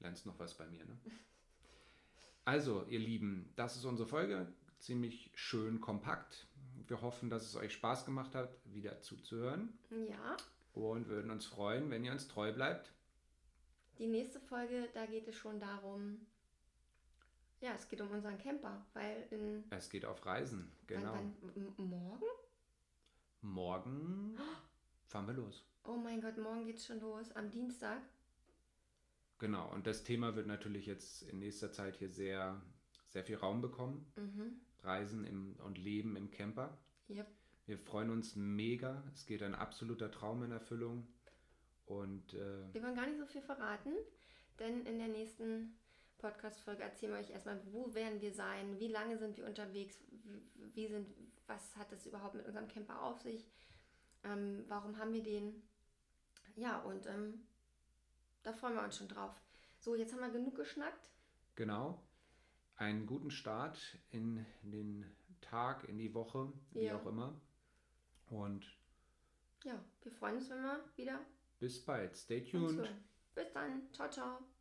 Lernst 0.00 0.26
noch 0.26 0.38
was 0.38 0.56
bei 0.56 0.66
mir, 0.66 0.84
ne? 0.84 0.98
Also, 2.46 2.84
ihr 2.90 2.98
Lieben, 2.98 3.50
das 3.56 3.76
ist 3.76 3.86
unsere 3.86 4.06
Folge. 4.06 4.52
Ziemlich 4.78 5.30
schön 5.34 5.80
kompakt. 5.80 6.46
Wir 6.86 7.00
hoffen, 7.00 7.30
dass 7.30 7.46
es 7.46 7.56
euch 7.56 7.72
Spaß 7.72 8.04
gemacht 8.04 8.34
hat, 8.34 8.58
wieder 8.66 9.00
zuzuhören. 9.00 9.78
Ja. 10.10 10.36
Und 10.74 11.08
würden 11.08 11.30
uns 11.30 11.46
freuen, 11.46 11.90
wenn 11.90 12.04
ihr 12.04 12.12
uns 12.12 12.28
treu 12.28 12.52
bleibt. 12.52 12.92
Die 13.98 14.08
nächste 14.08 14.40
Folge, 14.40 14.90
da 14.92 15.06
geht 15.06 15.26
es 15.26 15.36
schon 15.36 15.58
darum, 15.58 16.26
ja, 17.64 17.74
es 17.74 17.88
geht 17.88 18.00
um 18.02 18.10
unseren 18.10 18.36
Camper, 18.36 18.84
weil 18.92 19.26
in. 19.30 19.64
Es 19.70 19.88
geht 19.88 20.04
auf 20.04 20.24
Reisen, 20.26 20.70
genau. 20.86 21.14
Wann, 21.14 21.34
wann, 21.40 21.88
morgen? 21.88 22.26
Morgen 23.40 24.38
fahren 25.06 25.26
wir 25.26 25.34
los. 25.34 25.64
Oh 25.84 25.96
mein 25.96 26.20
Gott, 26.20 26.36
morgen 26.36 26.66
geht's 26.66 26.86
schon 26.86 27.00
los, 27.00 27.32
am 27.32 27.50
Dienstag. 27.50 28.02
Genau, 29.38 29.72
und 29.72 29.86
das 29.86 30.04
Thema 30.04 30.36
wird 30.36 30.46
natürlich 30.46 30.86
jetzt 30.86 31.22
in 31.22 31.38
nächster 31.38 31.72
Zeit 31.72 31.96
hier 31.96 32.10
sehr, 32.10 32.60
sehr 33.08 33.24
viel 33.24 33.36
Raum 33.36 33.62
bekommen. 33.62 34.12
Mhm. 34.16 34.60
Reisen 34.82 35.24
im, 35.24 35.56
und 35.64 35.78
Leben 35.78 36.16
im 36.16 36.30
Camper. 36.30 36.76
Yep. 37.08 37.26
Wir 37.66 37.78
freuen 37.78 38.10
uns 38.10 38.36
mega. 38.36 39.02
Es 39.14 39.24
geht 39.24 39.42
ein 39.42 39.54
absoluter 39.54 40.10
Traum 40.10 40.42
in 40.42 40.52
Erfüllung. 40.52 41.06
Und, 41.86 42.34
äh, 42.34 42.72
wir 42.72 42.82
wollen 42.82 42.94
gar 42.94 43.06
nicht 43.06 43.18
so 43.18 43.26
viel 43.26 43.42
verraten, 43.42 43.94
denn 44.58 44.84
in 44.84 44.98
der 44.98 45.08
nächsten 45.08 45.74
Podcast-Folge 46.24 46.82
erzählen 46.82 47.12
wir 47.12 47.20
euch 47.20 47.28
erstmal, 47.30 47.60
wo 47.70 47.92
werden 47.92 48.18
wir 48.22 48.32
sein, 48.32 48.80
wie 48.80 48.88
lange 48.88 49.18
sind 49.18 49.36
wir 49.36 49.44
unterwegs, 49.44 50.02
wie 50.72 50.88
sind, 50.88 51.06
was 51.46 51.76
hat 51.76 51.92
es 51.92 52.06
überhaupt 52.06 52.34
mit 52.34 52.46
unserem 52.46 52.66
Camper 52.66 53.02
auf 53.02 53.20
sich, 53.20 53.46
ähm, 54.24 54.64
warum 54.68 54.96
haben 54.96 55.12
wir 55.12 55.22
den. 55.22 55.62
Ja, 56.56 56.80
und 56.80 57.06
ähm, 57.06 57.46
da 58.42 58.54
freuen 58.54 58.74
wir 58.74 58.82
uns 58.84 58.96
schon 58.96 59.08
drauf. 59.08 59.34
So, 59.78 59.94
jetzt 59.96 60.14
haben 60.14 60.20
wir 60.20 60.30
genug 60.30 60.56
geschnackt. 60.56 61.10
Genau. 61.56 62.02
Einen 62.76 63.04
guten 63.06 63.30
Start 63.30 63.78
in 64.10 64.46
den 64.62 65.04
Tag, 65.42 65.86
in 65.90 65.98
die 65.98 66.14
Woche, 66.14 66.50
wie 66.70 66.84
Ja. 66.84 66.96
auch 66.96 67.04
immer. 67.06 67.38
Und 68.30 68.64
Ja, 69.62 69.78
wir 70.02 70.12
freuen 70.12 70.36
uns, 70.36 70.48
wenn 70.48 70.62
wir 70.62 70.82
wieder 70.96 71.20
bis 71.60 71.84
bald. 71.84 72.16
Stay 72.16 72.42
tuned. 72.42 72.90
Bis 73.34 73.52
dann. 73.52 73.92
Ciao, 73.92 74.08
ciao. 74.10 74.53